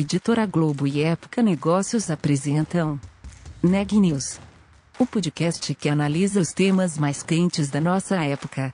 Editora 0.00 0.46
Globo 0.46 0.86
e 0.86 1.02
Época 1.02 1.42
Negócios 1.42 2.08
apresentam 2.08 3.00
Neg 3.60 3.98
News, 3.98 4.38
o 4.96 5.04
podcast 5.04 5.74
que 5.74 5.88
analisa 5.88 6.38
os 6.38 6.52
temas 6.52 6.96
mais 6.96 7.20
quentes 7.24 7.68
da 7.68 7.80
nossa 7.80 8.14
época. 8.24 8.72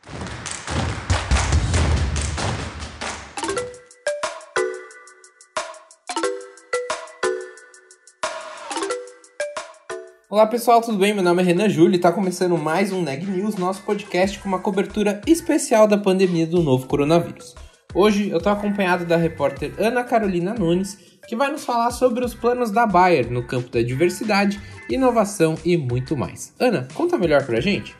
Olá 10.29 10.47
pessoal, 10.47 10.83
tudo 10.83 10.99
bem? 10.99 11.15
Meu 11.15 11.23
nome 11.23 11.41
é 11.41 11.47
Renan 11.47 11.71
Júlio 11.71 11.95
e 11.95 11.97
está 11.97 12.13
começando 12.13 12.59
mais 12.59 12.93
um 12.93 13.01
Neg 13.01 13.25
News, 13.25 13.57
nosso 13.57 13.81
podcast 13.81 14.39
com 14.41 14.49
uma 14.49 14.59
cobertura 14.59 15.23
especial 15.27 15.89
da 15.89 15.97
pandemia 15.97 16.47
do 16.47 16.63
novo 16.63 16.87
coronavírus. 16.87 17.55
Hoje 17.95 18.29
eu 18.29 18.39
estou 18.39 18.53
acompanhado 18.53 19.05
da 19.05 19.17
repórter 19.17 19.73
Ana 19.79 20.03
Carolina 20.03 20.53
Nunes, 20.53 20.99
que 21.29 21.37
vai 21.37 21.53
nos 21.53 21.65
falar 21.65 21.93
sobre 21.93 22.25
os 22.25 22.35
planos 22.35 22.73
da 22.73 22.85
Bayer 22.85 23.31
no 23.31 23.45
campo 23.45 23.71
da 23.71 23.81
diversidade, 23.83 24.61
inovação 24.91 25.55
e 25.65 25.77
muito 25.77 26.17
mais. 26.17 26.53
Ana, 26.59 26.89
conta 26.93 27.17
melhor 27.17 27.47
pra 27.47 27.61
gente. 27.61 27.95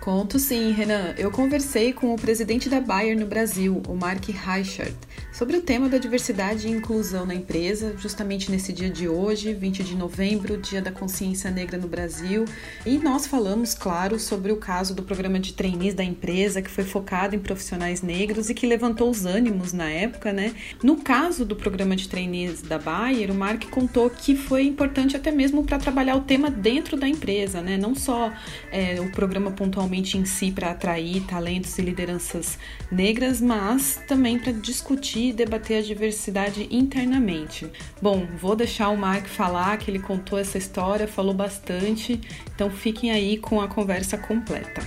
Conto 0.00 0.40
sim, 0.40 0.72
Renan. 0.72 1.14
Eu 1.16 1.30
conversei 1.30 1.92
com 1.92 2.12
o 2.12 2.18
presidente 2.18 2.68
da 2.68 2.80
Bayer 2.80 3.16
no 3.16 3.24
Brasil, 3.24 3.80
o 3.86 3.94
Mark 3.94 4.28
Reichert, 4.28 4.96
sobre 5.32 5.56
o 5.56 5.62
tema 5.62 5.88
da 5.88 5.96
diversidade 5.96 6.68
e 6.68 6.70
inclusão 6.70 7.24
na 7.24 7.34
empresa, 7.34 7.94
justamente 7.96 8.50
nesse 8.50 8.70
dia 8.70 8.90
de 8.90 9.08
hoje, 9.08 9.54
20 9.54 9.82
de 9.82 9.96
novembro, 9.96 10.58
Dia 10.58 10.82
da 10.82 10.92
Consciência 10.92 11.50
Negra 11.50 11.78
no 11.78 11.88
Brasil. 11.88 12.44
E 12.84 12.98
nós 12.98 13.26
falamos, 13.26 13.72
claro, 13.72 14.20
sobre 14.20 14.52
o 14.52 14.56
caso 14.56 14.94
do 14.94 15.02
programa 15.02 15.40
de 15.40 15.54
trainees 15.54 15.94
da 15.94 16.04
empresa, 16.04 16.60
que 16.60 16.70
foi 16.70 16.84
focado 16.84 17.34
em 17.34 17.38
profissionais 17.38 18.02
negros 18.02 18.50
e 18.50 18.54
que 18.54 18.66
levantou 18.66 19.08
os 19.08 19.24
ânimos 19.24 19.72
na 19.72 19.88
época, 19.90 20.32
né? 20.34 20.54
No 20.82 20.98
caso 20.98 21.46
do 21.46 21.56
programa 21.56 21.96
de 21.96 22.08
trainees 22.08 22.60
da 22.60 22.78
Bayer, 22.78 23.30
o 23.30 23.34
Mark 23.34 23.64
contou 23.70 24.10
que 24.10 24.36
foi 24.36 24.64
importante 24.64 25.16
até 25.16 25.30
mesmo 25.30 25.64
para 25.64 25.78
trabalhar 25.78 26.16
o 26.16 26.20
tema 26.20 26.50
dentro 26.50 26.94
da 26.94 27.08
empresa, 27.08 27.62
né? 27.62 27.78
Não 27.78 27.94
só 27.94 28.30
é, 28.70 29.00
o 29.00 29.10
programa 29.10 29.50
pontualmente 29.50 30.18
em 30.18 30.26
si 30.26 30.52
para 30.52 30.72
atrair 30.72 31.22
talentos 31.22 31.78
e 31.78 31.82
lideranças 31.82 32.58
negras, 32.90 33.40
mas 33.40 33.98
também 34.06 34.38
para 34.38 34.52
discutir 34.52 35.21
debater 35.30 35.80
a 35.80 35.82
diversidade 35.82 36.66
internamente. 36.74 37.70
Bom, 38.00 38.26
vou 38.38 38.56
deixar 38.56 38.88
o 38.88 38.96
Mark 38.96 39.26
falar, 39.26 39.76
que 39.76 39.90
ele 39.90 39.98
contou 39.98 40.38
essa 40.38 40.56
história, 40.56 41.06
falou 41.06 41.34
bastante, 41.34 42.18
então 42.54 42.70
fiquem 42.70 43.10
aí 43.10 43.36
com 43.36 43.60
a 43.60 43.68
conversa 43.68 44.16
completa. 44.16 44.80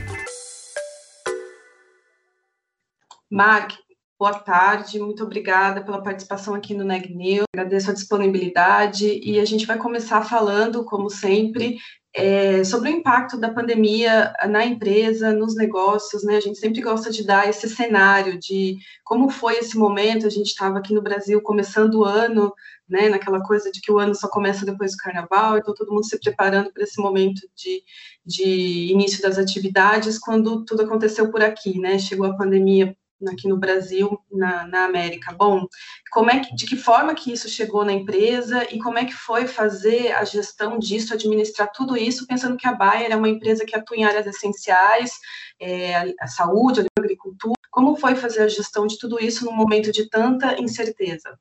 Mark, 3.30 3.74
boa 4.18 4.34
tarde, 4.34 4.98
muito 4.98 5.24
obrigada 5.24 5.84
pela 5.84 6.02
participação 6.02 6.56
aqui 6.56 6.74
no 6.74 6.84
Neg 6.84 7.14
News, 7.14 7.46
agradeço 7.54 7.92
a 7.92 7.94
disponibilidade 7.94 9.20
e 9.24 9.40
a 9.40 9.46
gente 9.46 9.68
vai 9.68 9.78
começar 9.78 10.24
falando, 10.24 10.84
como 10.86 11.10
sempre, 11.10 11.78
é, 12.18 12.64
sobre 12.64 12.90
o 12.90 12.94
impacto 12.94 13.38
da 13.38 13.52
pandemia 13.52 14.34
na 14.48 14.66
empresa, 14.66 15.34
nos 15.34 15.54
negócios, 15.54 16.24
né? 16.24 16.38
A 16.38 16.40
gente 16.40 16.58
sempre 16.58 16.80
gosta 16.82 17.12
de 17.12 17.26
dar 17.26 17.50
esse 17.50 17.68
cenário 17.68 18.40
de 18.40 18.78
como 19.04 19.30
foi 19.30 19.58
esse 19.58 19.78
momento. 19.78 20.26
A 20.26 20.30
gente 20.30 20.48
estava 20.48 20.78
aqui 20.78 20.94
no 20.94 21.02
Brasil 21.02 21.42
começando 21.42 21.96
o 21.96 22.06
ano, 22.06 22.54
né? 22.88 23.10
Naquela 23.10 23.44
coisa 23.44 23.70
de 23.70 23.82
que 23.82 23.92
o 23.92 24.00
ano 24.00 24.16
só 24.16 24.30
começa 24.30 24.66
depois 24.66 24.94
do 24.94 24.98
carnaval, 24.98 25.58
então 25.58 25.74
todo 25.74 25.92
mundo 25.92 26.06
se 26.06 26.18
preparando 26.18 26.72
para 26.72 26.84
esse 26.84 27.02
momento 27.02 27.42
de, 27.54 27.84
de 28.26 28.92
início 28.94 29.22
das 29.22 29.38
atividades, 29.38 30.18
quando 30.18 30.64
tudo 30.64 30.84
aconteceu 30.84 31.30
por 31.30 31.44
aqui, 31.44 31.78
né? 31.78 32.00
Chegou 32.00 32.28
a 32.28 32.38
pandemia 32.38 32.96
aqui 33.28 33.48
no 33.48 33.58
Brasil, 33.58 34.20
na, 34.32 34.68
na 34.68 34.86
América. 34.86 35.34
Bom, 35.34 35.66
como 36.12 36.30
é 36.30 36.40
que, 36.40 36.56
de 36.56 36.66
que 36.66 36.76
forma 36.76 37.16
que 37.16 37.32
isso 37.32 37.48
chegou 37.48 37.86
na 37.86 37.94
empresa 37.94 38.68
e 38.74 38.80
como 38.80 38.98
é 38.98 39.06
que 39.06 39.14
foi 39.14 39.48
fazer 39.48 40.12
a 40.14 40.24
gestão 40.24 40.78
disso, 40.78 41.14
administrar 41.14 41.72
tudo 41.72 41.96
isso, 41.96 42.28
pensando 42.28 42.58
que 42.58 42.68
a 42.68 42.74
Bayer 42.74 43.12
é 43.12 43.16
uma 43.16 43.30
empresa 43.30 43.66
que 43.66 43.76
atua 43.76 43.98
em 43.98 44.04
áreas 44.04 44.28
essenciais, 44.28 45.12
é, 45.60 46.14
a 46.20 46.28
saúde, 46.28 46.82
a 46.82 47.00
agricultura. 47.00 47.56
Como 47.72 47.96
foi 47.96 48.16
fazer 48.16 48.42
a 48.42 48.48
gestão 48.48 48.88
de 48.88 48.98
tudo 48.98 49.20
isso 49.20 49.46
num 49.46 49.56
momento 49.56 49.92
de 49.92 50.10
tanta 50.10 50.60
incerteza? 50.62 51.38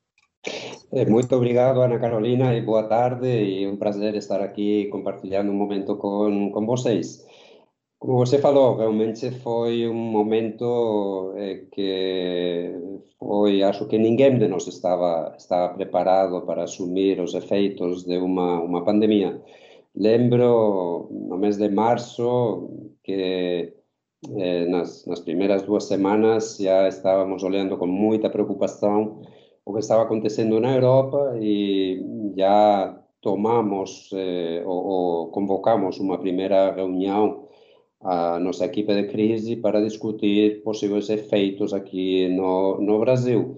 É, 0.92 1.04
muito 1.06 1.34
obrigado, 1.34 1.80
Ana 1.80 1.98
Carolina, 1.98 2.54
e 2.54 2.60
boa 2.60 2.82
tarde. 2.82 3.26
E 3.26 3.66
um 3.66 3.76
prazer 3.76 4.14
estar 4.14 4.40
aqui 4.40 4.88
compartilhando 4.90 5.50
um 5.50 5.54
momento 5.54 5.96
com, 5.96 6.50
com 6.52 6.66
vocês. 6.66 7.24
Como 8.04 8.18
você 8.18 8.38
falou, 8.38 8.76
realmente 8.76 9.30
foi 9.30 9.88
um 9.88 9.94
momento 9.94 11.32
eh, 11.38 11.64
que 11.72 12.70
foi, 13.18 13.62
acho 13.62 13.88
que 13.88 13.96
ninguém 13.96 14.36
de 14.38 14.46
nós 14.46 14.66
estava, 14.66 15.34
estava 15.38 15.72
preparado 15.72 16.42
para 16.42 16.64
assumir 16.64 17.18
os 17.18 17.32
efeitos 17.32 18.04
de 18.04 18.18
uma, 18.18 18.60
uma 18.60 18.84
pandemia. 18.84 19.40
Lembro, 19.96 21.08
no 21.10 21.38
mês 21.38 21.56
de 21.56 21.70
março, 21.70 22.68
que 23.02 23.72
eh, 24.36 24.66
nas, 24.66 25.06
nas 25.06 25.20
primeiras 25.20 25.62
duas 25.62 25.84
semanas 25.84 26.58
já 26.60 26.86
estávamos 26.86 27.42
olhando 27.42 27.78
com 27.78 27.86
muita 27.86 28.28
preocupação 28.28 29.22
o 29.64 29.72
que 29.72 29.80
estava 29.80 30.02
acontecendo 30.02 30.60
na 30.60 30.74
Europa 30.74 31.38
e 31.40 32.04
já 32.36 33.02
tomamos 33.22 34.10
eh, 34.12 34.62
ou, 34.66 34.84
ou 34.86 35.28
convocamos 35.28 35.98
uma 35.98 36.18
primeira 36.18 36.70
reunião 36.70 37.43
a 38.04 38.38
nossa 38.38 38.66
equipe 38.66 38.94
de 38.94 39.04
crise 39.08 39.56
para 39.56 39.80
discutir 39.80 40.62
possíveis 40.62 41.08
efeitos 41.08 41.72
aqui 41.72 42.28
no, 42.28 42.80
no 42.80 43.00
Brasil. 43.00 43.56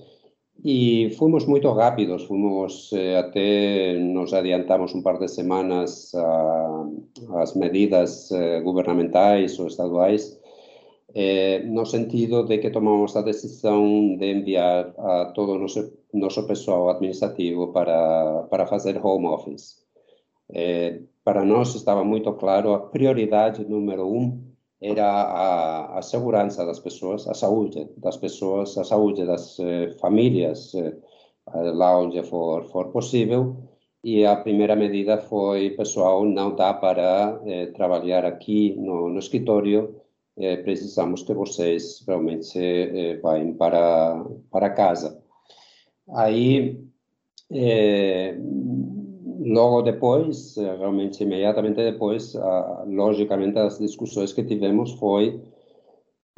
E 0.65 1.11
fomos 1.19 1.47
muito 1.47 1.71
rápidos, 1.73 2.25
fomos 2.25 2.91
eh, 2.93 3.19
até 3.19 3.99
nos 3.99 4.33
adiantamos 4.33 4.95
um 4.95 5.03
par 5.03 5.19
de 5.19 5.29
semanas 5.29 6.13
às 7.35 7.55
medidas 7.55 8.31
eh, 8.33 8.61
governamentais 8.63 9.59
ou 9.59 9.67
estaduais, 9.67 10.41
eh, 11.15 11.63
no 11.65 11.85
sentido 11.85 12.45
de 12.45 12.59
que 12.59 12.71
tomamos 12.71 13.17
a 13.17 13.23
decisão 13.23 14.17
de 14.17 14.33
enviar 14.33 14.95
a 14.99 15.27
todo 15.35 15.53
o 15.53 15.59
nosso, 15.59 15.93
nosso 16.13 16.47
pessoal 16.47 16.89
administrativo 16.91 17.73
para, 17.73 18.45
para 18.51 18.67
fazer 18.67 18.99
home 19.05 19.27
office. 19.27 19.86
Eh, 20.53 21.01
para 21.25 21.45
nós 21.45 21.75
estava 21.75 22.05
muito 22.05 22.33
claro 22.35 22.73
a 22.73 22.79
prioridade 22.79 23.65
número 23.65 24.07
um 24.07 24.47
era 24.81 25.05
a, 25.07 25.99
a 25.99 26.03
segurança 26.03 26.65
das 26.65 26.79
pessoas, 26.79 27.27
a 27.27 27.35
saúde 27.35 27.89
das 27.97 28.17
pessoas, 28.17 28.77
a 28.77 28.85
saúde 28.85 29.25
das 29.25 29.59
eh, 29.59 29.91
famílias, 30.01 30.75
eh, 30.75 30.95
lá 31.73 31.99
onde 31.99 32.23
for, 32.25 32.65
for 32.67 32.89
possível. 32.93 33.57
E 34.05 34.25
a 34.25 34.37
primeira 34.37 34.77
medida 34.77 35.19
foi, 35.19 35.71
pessoal, 35.71 36.25
não 36.25 36.55
dá 36.55 36.73
para 36.75 37.41
eh, 37.47 37.67
trabalhar 37.73 38.25
aqui 38.25 38.77
no, 38.77 39.09
no 39.09 39.19
escritório, 39.19 39.97
eh, 40.37 40.59
precisamos 40.59 41.23
que 41.23 41.35
vocês 41.35 42.05
realmente 42.07 42.59
eh, 42.59 43.19
para, 43.59 44.25
para 44.51 44.71
casa. 44.71 45.21
Aí, 46.15 46.79
eh, 47.51 48.37
logo 49.47 49.83
depois, 49.83 50.57
eh, 50.57 50.77
realmente 50.77 51.23
imediatamente 51.23 51.77
depois, 51.77 52.35
logicamente 52.87 53.59
as 53.59 53.79
discussões 53.79 54.33
que 54.33 54.45
tivemos 54.45 54.93
foi 54.93 55.41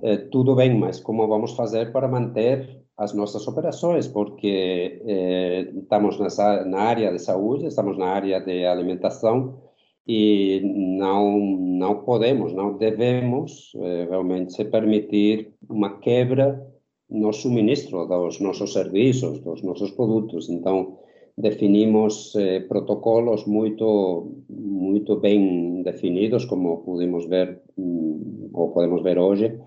eh, 0.03 0.17
tudo 0.31 0.55
bem, 0.55 0.79
mas 0.79 1.01
como 1.01 1.27
vamos 1.27 1.53
fazer 1.55 1.91
para 1.93 2.07
manter 2.09 2.85
as 2.97 3.13
nossas 3.15 3.47
operações? 3.49 4.07
Porque 4.07 5.03
eh, 5.05 5.73
estamos 5.77 6.19
nessa, 6.21 6.65
na 6.65 6.81
área 6.83 7.11
de 7.13 7.19
saúde, 7.19 7.67
estamos 7.67 7.99
na 7.99 8.07
área 8.07 8.41
de 8.41 8.65
alimentação 8.65 9.61
e 10.07 10.61
não 10.99 11.39
não 11.81 12.03
podemos, 12.05 12.53
não 12.53 12.77
devemos 12.77 13.73
eh, 13.77 14.07
realmente 14.09 14.65
permitir 14.67 15.55
uma 15.69 15.99
quebra 15.99 16.65
no 17.11 17.33
suministro 17.33 18.07
dos 18.07 18.41
nossos 18.41 18.73
serviços, 18.73 19.41
dos 19.41 19.63
nossos 19.63 19.91
produtos. 19.93 20.49
Então, 20.49 20.99
definimos 21.39 22.35
eh, 22.37 22.61
protocolos 22.61 23.47
muito 23.47 24.33
muito 24.49 25.17
bem 25.17 25.83
definidos, 25.83 26.45
como 26.45 26.79
pudimos 26.79 27.27
ver 27.27 27.63
mm, 27.77 28.51
ou 28.53 28.71
podemos 28.73 29.03
ver 29.03 29.19
hoje, 29.19 29.59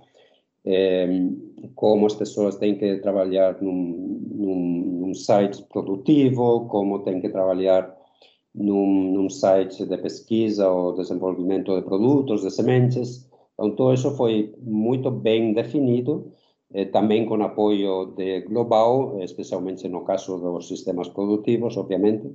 eh, 0.66 1.08
como 1.76 2.06
as 2.06 2.16
pessoas 2.16 2.58
têm 2.58 2.78
que 2.78 2.98
trabalhar 2.98 3.62
num, 3.62 4.20
num, 4.36 4.58
num, 5.02 5.14
site 5.14 5.64
produtivo, 5.72 6.68
como 6.68 7.00
têm 7.00 7.22
que 7.22 7.30
trabalhar 7.30 7.96
num, 8.54 9.14
num 9.14 9.30
site 9.30 9.86
de 9.86 9.98
pesquisa 9.98 10.70
ou 10.70 10.94
desenvolvimento 10.94 11.74
de 11.76 11.82
produtos, 11.84 12.42
de 12.42 12.52
sementes. 12.52 13.30
Então, 13.54 13.72
tudo 13.76 13.94
isso 13.94 14.12
foi 14.18 14.54
muito 14.62 15.10
bem 15.10 15.54
definido 15.54 16.32
também 16.92 17.26
com 17.26 17.42
apoio 17.44 18.14
de 18.16 18.42
global, 18.42 19.22
especialmente 19.22 19.88
no 19.88 20.04
caso 20.04 20.38
dos 20.38 20.68
sistemas 20.68 21.10
produtivos, 21.10 21.76
obviamente, 21.78 22.30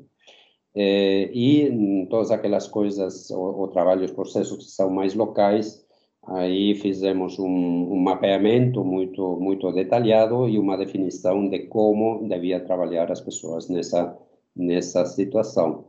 eh, 0.74 1.30
e 1.32 2.06
todas 2.10 2.30
aquelas 2.30 2.68
coisas 2.68 3.30
ou, 3.30 3.68
trabalhos, 3.68 4.12
processos 4.12 4.58
que 4.58 4.70
são 4.70 4.90
mais 4.90 5.14
locais, 5.14 5.86
Aí 6.26 6.74
fizemos 6.74 7.38
um, 7.38 7.96
mapeamento 8.00 8.84
muito 8.84 9.36
muito 9.40 9.70
detalhado 9.70 10.48
e 10.48 10.58
uma 10.58 10.76
definição 10.76 11.48
de 11.48 11.66
como 11.68 12.26
devia 12.28 12.58
trabalhar 12.58 13.12
as 13.12 13.20
pessoas 13.20 13.68
nessa 13.68 14.16
nessa 14.54 15.04
situação. 15.06 15.84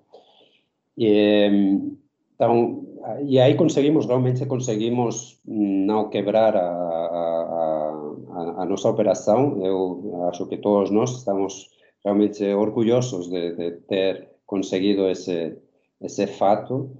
E, 0.95 1.49
então, 2.35 2.85
e 3.25 3.39
aí 3.39 3.55
conseguimos 3.55 4.05
realmente 4.05 4.45
conseguimos 4.45 5.41
não 5.45 6.09
quebrar 6.09 6.55
a, 6.55 6.61
a, 6.61 7.36
a, 8.61 8.65
nossa 8.65 8.89
operação. 8.89 9.65
Eu 9.65 10.27
acho 10.29 10.45
que 10.47 10.57
todos 10.57 10.91
nós 10.91 11.11
estamos 11.11 11.69
realmente 12.03 12.43
orgulhosos 12.53 13.29
de, 13.29 13.55
de 13.55 13.71
ter 13.87 14.29
conseguido 14.45 15.09
esse 15.09 15.57
esse 16.01 16.27
fato. 16.27 16.91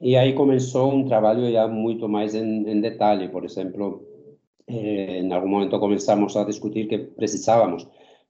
e 0.00 0.16
aí 0.16 0.32
começou 0.34 0.92
um 0.92 1.04
trabalho 1.04 1.50
já 1.50 1.66
muito 1.68 2.08
mais 2.08 2.34
em, 2.34 2.68
em 2.68 2.80
detalhe. 2.80 3.28
Por 3.28 3.44
exemplo, 3.44 4.02
eh, 4.68 5.20
em 5.20 5.32
algum 5.32 5.48
momento 5.48 5.78
começamos 5.78 6.36
a 6.36 6.44
discutir 6.44 6.86
que 6.88 6.98
precisávamos 6.98 7.86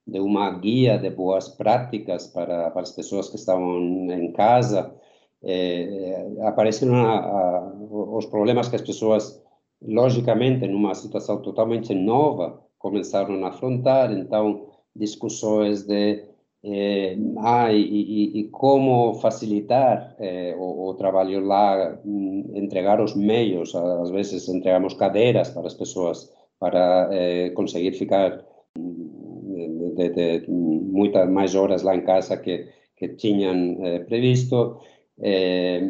de 0.06 0.20
uma 0.20 0.50
guia 0.58 0.98
de 0.98 1.10
boas 1.10 1.48
práticas 1.48 2.28
para, 2.28 2.70
para 2.70 2.82
as 2.82 2.92
pessoas 2.92 3.28
que 3.28 3.36
estavam 3.36 3.78
em 4.12 4.32
casa. 4.32 4.94
Eh, 5.42 6.26
apareceram 6.42 6.96
a, 6.96 7.18
a, 7.18 7.72
os 8.18 8.26
problemas 8.26 8.68
que 8.68 8.76
as 8.76 8.82
pessoas, 8.82 9.42
logicamente, 9.82 10.66
numa 10.66 10.94
situação 10.94 11.40
totalmente 11.42 11.94
nova, 11.94 12.62
começaram 12.78 13.44
a 13.44 13.48
afrontar. 13.48 14.12
Então, 14.12 14.68
discussões 14.94 15.84
de 15.84 16.24
eh, 16.64 17.16
ah, 17.38 17.72
e, 17.72 17.80
e, 17.80 18.40
e, 18.40 18.48
como 18.48 19.14
facilitar 19.14 20.16
eh, 20.18 20.54
o, 20.58 20.88
o, 20.88 20.94
trabalho 20.94 21.40
lá, 21.44 21.98
mm, 22.04 22.56
entregar 22.56 23.00
os 23.00 23.14
meios, 23.14 23.74
às 23.74 24.10
vezes 24.10 24.48
entregamos 24.48 24.94
cadeiras 24.94 25.50
para 25.50 25.66
as 25.66 25.74
pessoas 25.74 26.32
para 26.58 27.08
eh, 27.12 27.50
conseguir 27.50 27.92
ficar 27.92 28.44
mm, 28.78 29.94
de, 29.94 30.08
de, 30.10 30.40
de, 30.40 30.50
muitas 30.50 31.28
mais 31.30 31.54
horas 31.54 31.82
lá 31.82 31.94
em 31.94 32.02
casa 32.02 32.36
que, 32.36 32.68
que 32.96 33.08
tinham 33.10 33.78
eh, 33.86 34.00
previsto. 34.00 34.80
Eh, 35.20 35.80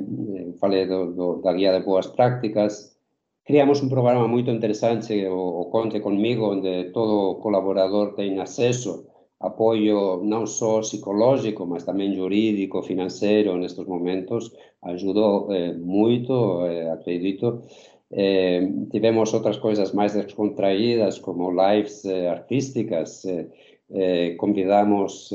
falei 0.61 0.87
do, 0.87 1.13
do, 1.13 1.43
da 1.43 1.53
guia 1.53 1.79
de 1.79 1.85
boas 1.85 2.07
práticas. 2.07 2.96
Criamos 3.47 3.81
um 3.81 3.89
programa 3.89 4.27
muito 4.27 4.51
interessante, 4.51 5.25
o, 5.27 5.61
o 5.63 5.65
Conte 5.67 6.01
Comigo, 6.01 6.53
onde 6.53 6.91
todo 6.91 7.37
colaborador 7.37 8.15
tem 8.15 8.41
acesso 8.41 9.07
apoio 9.39 10.23
não 10.25 10.47
só 10.47 10.81
psicológico, 10.81 11.67
mas 11.67 11.85
também 11.85 12.15
jurídico, 12.15 12.83
financeiro 12.83 13.57
nestes 13.57 13.87
momentos, 13.87 14.53
ajudou 14.83 15.53
eh, 15.53 15.75
muito, 15.75 16.65
eh, 16.67 16.91
acredito. 16.91 17.63
Eh, 18.11 18.69
tivemos 18.91 19.33
outras 19.35 19.59
coisas 19.59 19.93
mais 19.93 20.15
descontraídas, 20.15 21.19
como 21.19 21.51
lives 21.51 22.05
eh, 22.05 22.29
artísticas, 22.29 23.25
eh, 23.27 23.47
eh, 23.91 24.35
convidamos 24.37 25.31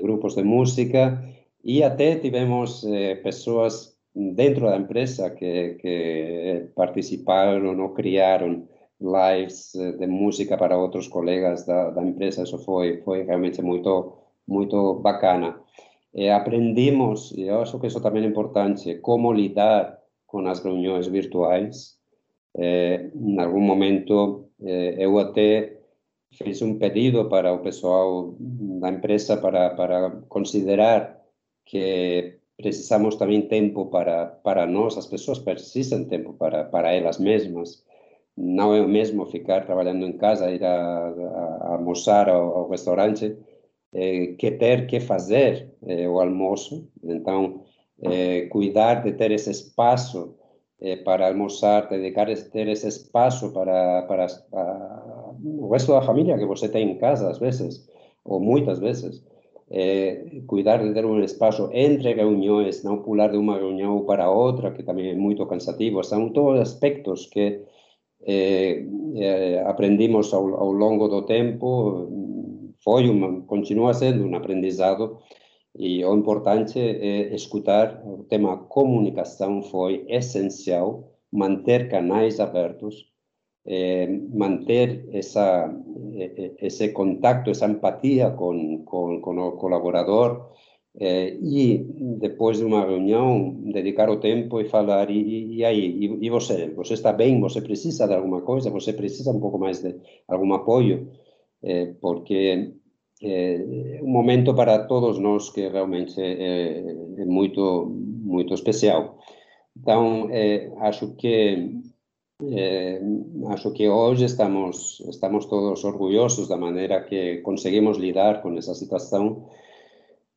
grupos 0.00 0.34
de 0.34 0.42
música 0.42 1.22
e 1.62 1.82
até 1.82 2.16
tivemos 2.16 2.82
pessoas 3.22 3.93
dentro 4.14 4.66
da 4.66 4.76
empresa 4.76 5.30
que, 5.30 5.74
que 5.74 6.68
participaram 6.74 7.78
ou 7.80 7.90
criaram 7.90 8.68
lives 9.00 9.72
de 9.98 10.06
música 10.06 10.56
para 10.56 10.78
outros 10.78 11.08
colegas 11.08 11.66
da, 11.66 11.90
da 11.90 12.02
empresa. 12.02 12.42
Isso 12.42 12.58
foi, 12.58 13.02
foi 13.02 13.22
realmente 13.24 13.60
muito, 13.60 14.16
muito 14.46 14.94
bacana. 14.94 15.60
E 16.14 16.30
aprendimos, 16.30 17.32
e 17.32 17.42
eu 17.42 17.60
acho 17.60 17.78
que 17.80 17.88
isso 17.88 18.00
também 18.00 18.22
é 18.24 18.26
importante, 18.26 18.94
como 18.96 19.32
lidar 19.32 19.98
com 20.26 20.46
as 20.46 20.60
reuniões 20.62 21.08
virtuais. 21.08 21.98
É, 22.56 23.10
em 23.14 23.38
algum 23.40 23.60
momento, 23.60 24.48
é, 24.62 25.04
eu 25.04 25.18
até 25.18 25.76
fiz 26.32 26.62
um 26.62 26.78
pedido 26.78 27.28
para 27.28 27.52
o 27.52 27.60
pessoal 27.60 28.36
da 28.38 28.90
empresa 28.90 29.36
para, 29.36 29.70
para 29.70 30.10
considerar 30.28 31.20
que 31.64 32.38
precisamos 32.56 33.16
também 33.16 33.42
tempo 33.42 33.86
para, 33.86 34.26
para 34.26 34.66
nós, 34.66 34.96
as 34.96 35.06
pessoas 35.06 35.38
precisam 35.38 36.04
tempo 36.04 36.34
para, 36.34 36.64
para 36.64 36.92
elas 36.92 37.18
mesmas 37.18 37.84
não 38.36 38.74
é 38.74 38.80
o 38.80 38.88
mesmo 38.88 39.26
ficar 39.26 39.64
trabalhando 39.64 40.04
em 40.04 40.16
casa, 40.16 40.50
ir 40.50 40.64
a, 40.64 40.68
a, 40.68 41.58
a 41.60 41.72
almoçar 41.74 42.28
ao, 42.28 42.56
ao 42.56 42.68
restaurante, 42.68 43.36
eh, 43.92 44.34
que 44.38 44.50
ter 44.52 44.86
que 44.86 44.98
fazer 45.00 45.72
eh, 45.86 46.08
o 46.08 46.20
almoço. 46.20 46.88
Então, 47.02 47.62
eh, 48.02 48.46
cuidar 48.50 49.04
de 49.04 49.12
ter 49.12 49.30
esse 49.30 49.50
espaço 49.50 50.36
para 51.04 51.28
almoçar, 51.28 51.88
dedicar 51.88 52.26
ter 52.26 52.68
esse 52.68 52.86
espaço 52.88 53.52
para, 53.52 54.02
para 54.02 54.26
a, 54.52 55.34
o 55.42 55.68
resto 55.70 55.92
da 55.92 56.02
família 56.02 56.36
que 56.36 56.44
você 56.44 56.68
tem 56.68 56.90
em 56.90 56.98
casa, 56.98 57.30
às 57.30 57.38
vezes, 57.38 57.88
ou 58.22 58.38
muitas 58.38 58.80
vezes. 58.80 59.24
Cuidar 60.46 60.82
de 60.82 60.92
ter 60.92 61.04
um 61.04 61.22
espaço 61.22 61.70
entre 61.72 62.14
reuniões, 62.14 62.82
não 62.84 63.02
pular 63.02 63.28
de 63.30 63.38
uma 63.38 63.56
reunião 63.56 64.04
para 64.04 64.30
outra, 64.30 64.70
que 64.70 64.82
também 64.82 65.10
é 65.10 65.14
muito 65.14 65.46
cansativo. 65.46 66.02
São 66.04 66.28
todos 66.30 66.60
aspectos 66.60 67.26
que 67.26 67.62
eh, 68.26 68.84
eh, 69.16 69.62
aprendimos 69.66 70.32
ao, 70.32 70.54
ao, 70.54 70.72
longo 70.72 71.08
do 71.08 71.22
tempo, 71.22 72.08
foi 72.82 73.08
uma, 73.08 73.42
continua 73.42 73.92
sendo 73.94 74.24
um 74.26 74.34
aprendizado 74.34 75.18
e 75.76 76.04
o 76.04 76.14
importante 76.14 76.78
é 76.78 77.34
escutar, 77.34 78.02
o 78.06 78.24
tema 78.24 78.56
comunicação 78.56 79.62
foi 79.62 80.06
essencial, 80.08 81.12
manter 81.32 81.88
canais 81.90 82.40
abertos, 82.40 83.12
eh, 83.66 84.06
manter 84.32 85.08
esse 85.12 86.88
contato, 86.92 87.50
essa 87.50 87.66
empatia 87.66 88.30
com, 88.30 88.84
o 88.86 89.52
colaborador, 89.52 90.52
e 91.00 91.84
depois 92.20 92.58
de 92.58 92.64
uma 92.64 92.84
reunião, 92.86 93.50
dedicar 93.72 94.08
o 94.08 94.20
tempo 94.20 94.60
e 94.60 94.68
falar: 94.68 95.10
e, 95.10 95.56
e 95.56 95.64
aí, 95.64 95.86
e, 95.98 96.26
e, 96.26 96.30
você? 96.30 96.70
Você 96.70 96.94
está 96.94 97.12
bem? 97.12 97.40
Você 97.40 97.60
precisa 97.60 98.06
de 98.06 98.14
alguma 98.14 98.42
coisa? 98.42 98.70
Você 98.70 98.92
precisa 98.92 99.32
um 99.32 99.40
pouco 99.40 99.58
mais 99.58 99.82
de 99.82 99.96
algum 100.28 100.52
apoio? 100.54 101.10
Porque 102.00 102.74
é 103.22 104.00
um 104.02 104.08
momento 104.08 104.54
para 104.54 104.86
todos 104.86 105.18
nós 105.18 105.50
que 105.50 105.66
realmente 105.68 106.20
é, 106.20 106.80
é 107.18 107.24
muito, 107.24 107.86
muito 107.86 108.52
especial. 108.54 109.18
Então, 109.76 110.28
é, 110.30 110.70
acho 110.80 111.14
que 111.16 111.80
é, 112.42 113.00
acho 113.48 113.70
que 113.72 113.88
hoje 113.88 114.24
estamos 114.24 115.00
estamos 115.08 115.46
todos 115.46 115.84
orgulhosos 115.84 116.48
da 116.48 116.56
maneira 116.56 117.02
que 117.04 117.38
conseguimos 117.38 117.96
lidar 117.96 118.42
com 118.42 118.56
essa 118.58 118.74
situação 118.74 119.48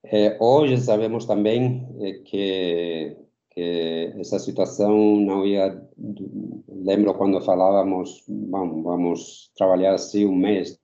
eh, 0.10 0.38
hoje 0.40 0.78
sabemos 0.78 1.26
também 1.26 1.86
eh, 2.00 2.22
que, 2.24 3.18
que 3.52 4.14
essa 4.20 4.40
situação 4.40 5.18
não 5.18 5.46
ia. 5.46 5.82
Lembro 6.70 7.14
quando 7.16 7.42
falávamos, 7.42 8.24
vamos, 8.28 8.84
vamos 8.84 9.52
trabalhar 9.58 9.96
assim 9.96 10.26
um 10.26 10.36
mês, 10.36 10.80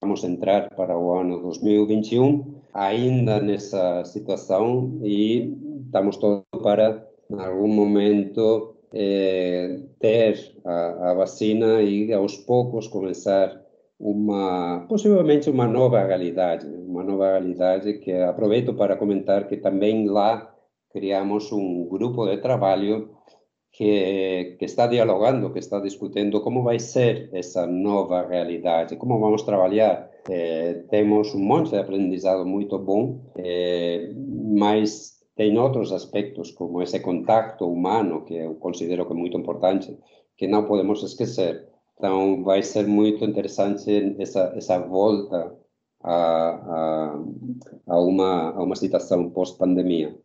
vamos 0.00 0.24
entrar 0.24 0.70
para 0.74 0.96
o 0.98 1.12
ano 1.12 1.42
2021, 1.42 2.62
ainda 2.72 3.40
nessa 3.40 4.04
situação, 4.04 4.98
e 5.02 5.52
estamos 5.84 6.16
todos 6.16 6.44
para, 6.62 7.06
em 7.30 7.38
algum 7.38 7.68
momento, 7.68 8.75
eh, 8.98 9.80
ter 10.00 10.56
a, 10.64 11.10
a 11.10 11.14
vacina 11.14 11.82
e 11.82 12.12
aos 12.12 12.36
poucos 12.38 12.88
começar 12.88 13.60
uma 13.98 14.86
possivelmente 14.88 15.50
uma 15.50 15.66
nova 15.66 16.02
realidade, 16.04 16.66
uma 16.66 17.02
nova 17.02 17.32
realidade 17.32 17.94
que 17.98 18.12
aproveito 18.12 18.74
para 18.74 18.96
comentar 18.96 19.46
que 19.48 19.56
também 19.58 20.06
lá 20.08 20.54
criamos 20.90 21.52
um 21.52 21.84
grupo 21.84 22.26
de 22.26 22.38
trabalho 22.38 23.10
que, 23.72 24.56
que 24.58 24.64
está 24.64 24.86
dialogando, 24.86 25.52
que 25.52 25.58
está 25.58 25.78
discutindo 25.80 26.40
como 26.40 26.62
vai 26.62 26.78
ser 26.78 27.28
essa 27.34 27.66
nova 27.66 28.26
realidade, 28.26 28.96
como 28.96 29.20
vamos 29.20 29.42
trabalhar. 29.42 30.10
Eh, 30.30 30.84
temos 30.90 31.34
um 31.34 31.38
monte 31.38 31.70
de 31.70 31.78
aprendizado 31.78 32.46
muito 32.46 32.78
bom, 32.78 33.20
eh, 33.36 34.12
mas 34.56 35.15
tem 35.36 35.56
outros 35.58 35.92
aspectos, 35.92 36.50
como 36.50 36.82
esse 36.82 36.98
contato 37.00 37.70
humano, 37.70 38.24
que 38.24 38.34
eu 38.34 38.54
considero 38.54 39.06
que 39.06 39.12
é 39.12 39.16
muito 39.16 39.36
importante, 39.36 39.96
que 40.36 40.46
não 40.48 40.64
podemos 40.66 41.02
esquecer. 41.02 41.68
Então, 41.98 42.42
vai 42.42 42.62
ser 42.62 42.86
muito 42.86 43.24
interessante 43.24 44.16
essa, 44.18 44.52
essa 44.56 44.78
volta 44.78 45.54
a, 46.02 46.14
a, 46.14 47.20
a, 47.86 48.00
uma, 48.00 48.50
a 48.52 48.62
uma 48.62 48.76
situação 48.76 49.30
pós-pandemia. 49.30 50.16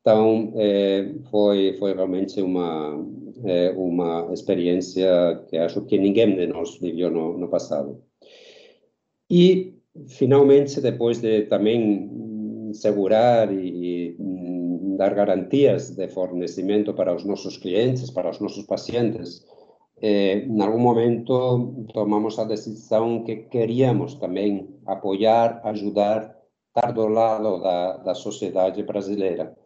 Então, 0.00 0.52
é, 0.56 1.14
foi, 1.30 1.76
foi 1.78 1.94
realmente 1.94 2.40
uma, 2.40 3.06
é, 3.44 3.70
uma 3.72 4.32
experiência 4.32 5.44
que 5.48 5.58
acho 5.58 5.82
que 5.82 5.98
ninguém 5.98 6.34
de 6.34 6.46
nós 6.46 6.78
viveu 6.78 7.10
no, 7.10 7.36
no 7.36 7.48
passado. 7.48 8.02
E, 9.30 9.74
finalmente, 10.08 10.80
depois 10.80 11.18
de 11.20 11.42
também 11.42 12.72
segurar 12.72 13.52
e, 13.52 13.68
e 13.68 14.16
dar 15.00 15.14
garantias 15.14 15.82
de 15.96 16.06
fornecimento 16.08 16.92
para 16.98 17.14
os 17.18 17.24
nossos 17.24 17.56
clientes, 17.56 18.10
para 18.10 18.28
os 18.28 18.38
nossos 18.44 18.64
pacientes, 18.66 19.28
eh, 20.02 20.44
em 20.54 20.60
algum 20.60 20.82
momento 20.90 21.86
tomamos 21.94 22.38
a 22.38 22.44
decisão 22.44 23.24
que 23.24 23.36
queríamos 23.54 24.10
também 24.22 24.50
apoiar, 24.84 25.48
ajudar, 25.64 26.36
estar 26.68 26.92
do 26.92 27.06
lado 27.08 27.50
da, 27.64 27.96
da 28.06 28.14
sociedade 28.14 28.82
brasileira. 28.82 29.56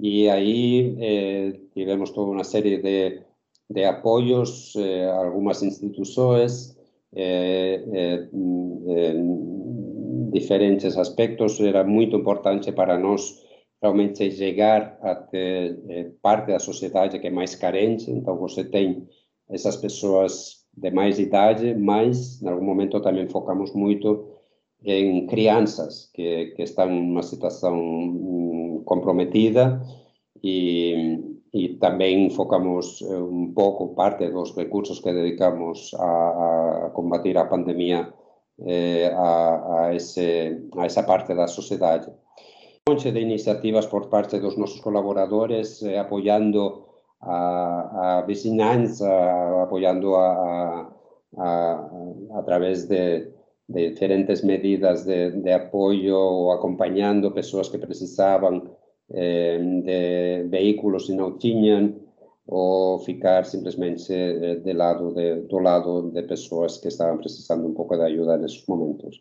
E 0.00 0.28
aí 0.30 0.96
eh, 1.08 1.60
tivemos 1.74 2.10
toda 2.12 2.30
uma 2.30 2.44
série 2.44 2.78
de, 2.86 3.22
de 3.68 3.84
apoios, 3.84 4.74
eh, 4.76 5.04
algumas 5.04 5.62
instituições, 5.62 6.50
eh, 7.14 7.84
eh, 8.00 8.28
diferentes 10.32 10.96
aspectos. 10.96 11.60
Era 11.60 11.84
muito 11.84 12.16
importante 12.16 12.72
para 12.72 12.96
nós 12.96 13.47
realmente 13.80 14.30
chegar 14.30 14.98
até 15.02 15.76
eh, 15.88 16.10
parte 16.20 16.52
da 16.52 16.58
sociedade 16.58 17.18
que 17.18 17.26
é 17.26 17.30
mais 17.30 17.54
carente. 17.54 18.10
Então, 18.10 18.36
você 18.36 18.64
tem 18.64 19.06
essas 19.48 19.76
pessoas 19.76 20.66
de 20.76 20.90
mais 20.90 21.18
idade, 21.18 21.74
mas, 21.74 22.42
em 22.42 22.48
algum 22.48 22.64
momento, 22.64 23.00
também 23.00 23.28
focamos 23.28 23.72
muito 23.74 24.38
em 24.84 25.26
crianças 25.26 26.10
que, 26.14 26.52
que 26.56 26.62
estão 26.62 26.90
em 26.90 27.10
uma 27.10 27.22
situação 27.22 27.76
hum, 27.76 28.82
comprometida 28.84 29.82
e, 30.42 31.18
e 31.52 31.70
também 31.80 32.30
focamos 32.30 33.02
eh, 33.02 33.16
um 33.16 33.52
pouco 33.52 33.94
parte 33.94 34.28
dos 34.30 34.54
recursos 34.56 35.00
que 35.00 35.12
dedicamos 35.12 35.92
a, 35.98 36.86
a 36.86 36.90
combater 36.90 37.36
a 37.36 37.44
pandemia 37.44 38.12
eh, 38.66 39.12
a, 39.14 39.86
a, 39.86 39.94
esse, 39.94 40.68
a 40.76 40.84
essa 40.84 41.02
parte 41.02 41.34
da 41.34 41.46
sociedade. 41.46 42.12
monte 42.88 43.12
de 43.12 43.20
iniciativas 43.20 43.86
por 43.86 44.08
parte 44.08 44.40
dos 44.40 44.56
nosos 44.56 44.80
colaboradores 44.80 45.82
eh, 45.82 45.98
apoiando 45.98 46.88
a, 47.20 48.20
a 48.20 48.22
vizinhança, 48.22 49.10
apoiando 49.62 50.16
a, 50.16 50.88
a, 51.36 51.90
a 52.38 52.42
través 52.44 52.88
de, 52.88 53.28
de 53.68 53.90
diferentes 53.90 54.42
medidas 54.42 55.04
de, 55.04 55.32
de 55.32 55.52
apoio 55.52 56.16
ou 56.16 56.52
acompañando 56.52 57.34
pessoas 57.34 57.68
que 57.68 57.78
precisaban 57.78 58.64
eh, 59.12 59.60
de 59.84 60.48
veículos 60.48 61.10
e 61.10 61.14
não 61.14 61.36
tinham 61.36 61.92
ou 62.46 62.98
ficar 63.00 63.44
simplemente 63.44 64.14
eh, 64.14 64.56
de 64.64 64.72
lado 64.72 65.12
de, 65.12 65.42
do 65.50 65.58
lado 65.58 66.10
de 66.10 66.22
pessoas 66.22 66.78
que 66.78 66.88
estavam 66.88 67.18
precisando 67.18 67.68
um 67.68 67.74
pouco 67.74 67.96
de 67.96 68.04
ajuda 68.04 68.38
nesses 68.38 68.64
momentos. 68.66 69.20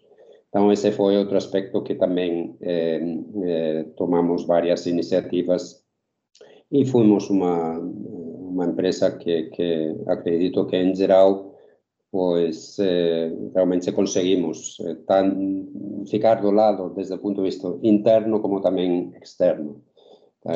Então, 0.57 0.71
esse 0.71 0.91
foi 0.91 1.15
outro 1.15 1.37
aspecto 1.37 1.83
que 1.83 1.93
também 1.93 2.57
eh, 2.61 2.99
eh, 3.45 3.83
tomamos 3.95 4.43
várias 4.47 4.87
iniciativas 4.87 5.85
e 6.71 6.83
fomos 6.83 7.29
uma, 7.29 7.77
uma 7.77 8.65
empresa 8.65 9.11
que, 9.19 9.51
que 9.51 9.95
acredito 10.07 10.65
que, 10.65 10.75
em 10.75 10.95
geral, 10.95 11.53
pois 12.11 12.79
eh, 12.79 13.31
realmente 13.53 13.91
conseguimos 13.91 14.79
eh, 14.79 14.95
tan, 15.05 15.67
ficar 16.09 16.41
do 16.41 16.49
lado 16.49 16.89
desde 16.95 17.13
o 17.13 17.19
ponto 17.19 17.43
de 17.43 17.49
vista 17.49 17.77
interno 17.83 18.41
como 18.41 18.59
também 18.59 19.13
externo. 19.21 19.83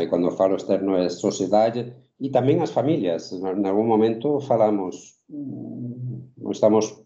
Quando 0.10 0.32
falo 0.32 0.56
externo 0.56 0.96
é 0.96 1.10
sociedade 1.10 1.94
e 2.20 2.32
também 2.32 2.60
as 2.60 2.72
famílias. 2.72 3.32
Em 3.32 3.68
algum 3.68 3.86
momento 3.86 4.40
falamos, 4.40 5.20
não 5.30 6.50
estamos 6.50 7.04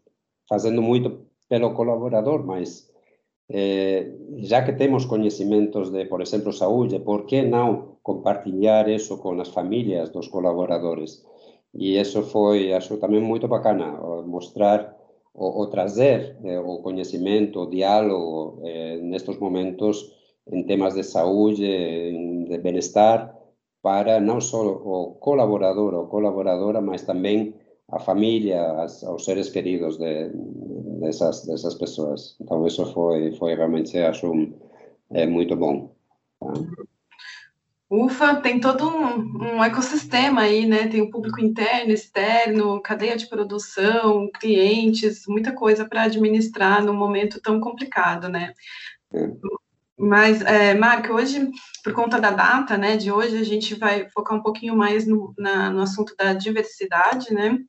fazendo 0.47 0.81
muito 0.81 1.25
pelo 1.49 1.73
colaborador, 1.73 2.45
mas 2.45 2.89
eh, 3.49 4.11
já 4.37 4.63
que 4.63 4.73
temos 4.73 5.05
conhecimentos 5.05 5.91
de, 5.91 6.05
por 6.05 6.21
exemplo, 6.21 6.51
saúde, 6.51 6.99
por 6.99 7.25
que 7.25 7.41
não 7.43 7.97
compartilhar 8.01 8.89
isso 8.89 9.17
com 9.17 9.39
as 9.39 9.49
famílias 9.49 10.09
dos 10.09 10.27
colaboradores? 10.27 11.23
E 11.73 11.97
isso 11.99 12.23
foi, 12.23 12.73
acho 12.73 12.97
também 12.97 13.21
muito 13.21 13.47
bacana, 13.47 13.91
mostrar 14.25 14.95
ou, 15.33 15.59
ou 15.59 15.67
trazer 15.67 16.37
eh, 16.43 16.59
o 16.59 16.79
conhecimento, 16.79 17.61
o 17.61 17.69
diálogo 17.69 18.61
eh, 18.63 18.97
nestes 19.01 19.37
momentos 19.37 20.11
em 20.51 20.63
temas 20.63 20.93
de 20.93 21.03
saúde, 21.03 21.65
de 22.47 22.57
bem-estar, 22.59 23.35
para 23.81 24.19
não 24.19 24.39
só 24.39 24.61
o 24.65 25.15
colaborador 25.15 25.93
ou 25.93 26.07
colaboradora, 26.07 26.81
mas 26.81 27.03
também 27.03 27.53
a 27.89 27.99
família, 27.99 28.81
as, 28.81 29.03
aos 29.03 29.25
seres 29.25 29.49
queridos 29.49 29.97
de, 29.97 30.29
dessas, 30.99 31.45
dessas 31.45 31.75
pessoas. 31.75 32.35
Então, 32.41 32.65
isso 32.65 32.85
foi, 32.93 33.31
foi 33.33 33.55
realmente, 33.55 33.97
acho, 33.97 34.31
é, 35.11 35.25
muito 35.25 35.55
bom. 35.55 35.95
Tá? 36.39 36.53
Ufa, 37.89 38.35
tem 38.37 38.59
todo 38.59 38.87
um, 38.87 39.57
um, 39.57 39.63
ecossistema 39.63 40.41
aí, 40.41 40.65
né? 40.65 40.87
Tem 40.87 41.01
o 41.01 41.11
público 41.11 41.39
interno, 41.39 41.91
externo, 41.91 42.81
cadeia 42.81 43.15
de 43.15 43.27
produção, 43.27 44.29
clientes, 44.39 45.23
muita 45.27 45.51
coisa 45.51 45.85
para 45.87 46.03
administrar 46.03 46.83
num 46.83 46.95
momento 46.95 47.39
tão 47.39 47.59
complicado, 47.59 48.27
né? 48.27 48.53
É. 49.13 49.29
Mas, 49.97 50.41
é, 50.41 50.73
Marco, 50.73 51.13
hoje, 51.13 51.49
por 51.83 51.93
conta 51.93 52.19
da 52.19 52.31
data, 52.31 52.75
né, 52.75 52.97
de 52.97 53.11
hoje, 53.11 53.37
a 53.37 53.43
gente 53.43 53.75
vai 53.75 54.09
focar 54.09 54.37
um 54.37 54.41
pouquinho 54.41 54.75
mais 54.75 55.07
no, 55.07 55.33
na, 55.37 55.69
no 55.69 55.81
assunto 55.81 56.13
da 56.17 56.33
diversidade, 56.33 57.33
né? 57.33 57.59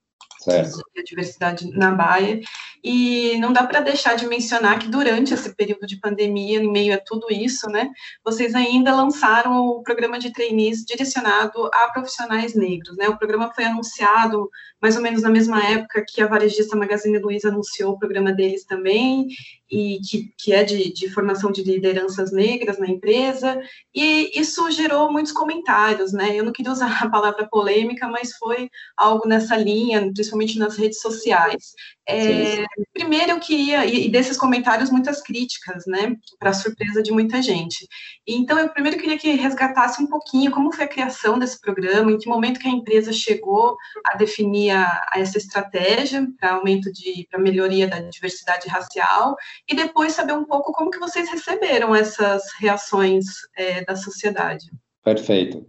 Certo. 0.52 0.80
a 0.96 1.02
diversidade 1.02 1.70
na 1.70 1.92
Baia. 1.92 2.40
E 2.88 3.36
não 3.38 3.52
dá 3.52 3.66
para 3.66 3.80
deixar 3.80 4.14
de 4.14 4.28
mencionar 4.28 4.78
que 4.78 4.86
durante 4.86 5.34
esse 5.34 5.52
período 5.56 5.88
de 5.88 5.98
pandemia, 5.98 6.62
em 6.62 6.70
meio 6.70 6.94
a 6.94 6.98
tudo 6.98 7.26
isso, 7.32 7.68
né, 7.68 7.90
vocês 8.24 8.54
ainda 8.54 8.94
lançaram 8.94 9.66
o 9.66 9.82
programa 9.82 10.20
de 10.20 10.32
trainees 10.32 10.84
direcionado 10.84 11.68
a 11.74 11.88
profissionais 11.88 12.54
negros. 12.54 12.96
Né? 12.96 13.08
O 13.08 13.18
programa 13.18 13.52
foi 13.52 13.64
anunciado 13.64 14.48
mais 14.80 14.94
ou 14.94 15.02
menos 15.02 15.22
na 15.22 15.30
mesma 15.30 15.60
época 15.64 16.04
que 16.06 16.22
a 16.22 16.28
varejista 16.28 16.76
Magazine 16.76 17.18
Luiza 17.18 17.48
anunciou 17.48 17.94
o 17.94 17.98
programa 17.98 18.32
deles 18.32 18.64
também, 18.64 19.26
e 19.68 19.98
que, 20.08 20.32
que 20.38 20.52
é 20.52 20.62
de, 20.62 20.92
de, 20.92 21.08
formação 21.10 21.50
de 21.50 21.64
lideranças 21.64 22.30
negras 22.30 22.78
na 22.78 22.86
empresa, 22.86 23.60
e 23.92 24.38
isso 24.38 24.70
gerou 24.70 25.10
muitos 25.10 25.32
comentários, 25.32 26.12
né? 26.12 26.36
Eu 26.36 26.44
não 26.44 26.52
queria 26.52 26.70
usar 26.70 27.02
a 27.02 27.10
palavra 27.10 27.48
polêmica, 27.48 28.06
mas 28.06 28.32
foi 28.36 28.70
algo 28.96 29.26
nessa 29.26 29.56
linha, 29.56 30.00
principalmente 30.12 30.56
nas 30.58 30.76
redes 30.76 31.00
sociais. 31.00 31.72
É, 32.08 32.64
primeiro, 32.92 33.32
eu 33.32 33.40
queria, 33.40 33.84
e 33.84 34.08
desses 34.08 34.36
comentários, 34.36 34.90
muitas 34.90 35.20
críticas, 35.20 35.84
né, 35.86 36.14
para 36.38 36.52
surpresa 36.52 37.02
de 37.02 37.10
muita 37.10 37.42
gente. 37.42 37.86
Então, 38.26 38.58
eu 38.58 38.68
primeiro 38.68 38.96
queria 38.96 39.18
que 39.18 39.32
resgatasse 39.32 40.00
um 40.00 40.06
pouquinho 40.06 40.52
como 40.52 40.72
foi 40.72 40.84
a 40.84 40.88
criação 40.88 41.38
desse 41.38 41.60
programa, 41.60 42.12
em 42.12 42.18
que 42.18 42.28
momento 42.28 42.60
que 42.60 42.68
a 42.68 42.70
empresa 42.70 43.12
chegou 43.12 43.76
a 44.04 44.16
definir 44.16 44.70
a, 44.70 45.06
a 45.12 45.18
essa 45.18 45.36
estratégia 45.36 46.26
para 46.38 46.52
aumento 46.52 46.92
de, 46.92 47.26
para 47.28 47.40
melhoria 47.40 47.88
da 47.88 48.00
diversidade 48.00 48.68
racial, 48.68 49.34
e 49.68 49.74
depois 49.74 50.12
saber 50.12 50.34
um 50.34 50.44
pouco 50.44 50.72
como 50.72 50.90
que 50.90 50.98
vocês 50.98 51.28
receberam 51.28 51.94
essas 51.94 52.44
reações 52.60 53.24
é, 53.56 53.84
da 53.84 53.96
sociedade. 53.96 54.66
Perfeito. 55.04 55.66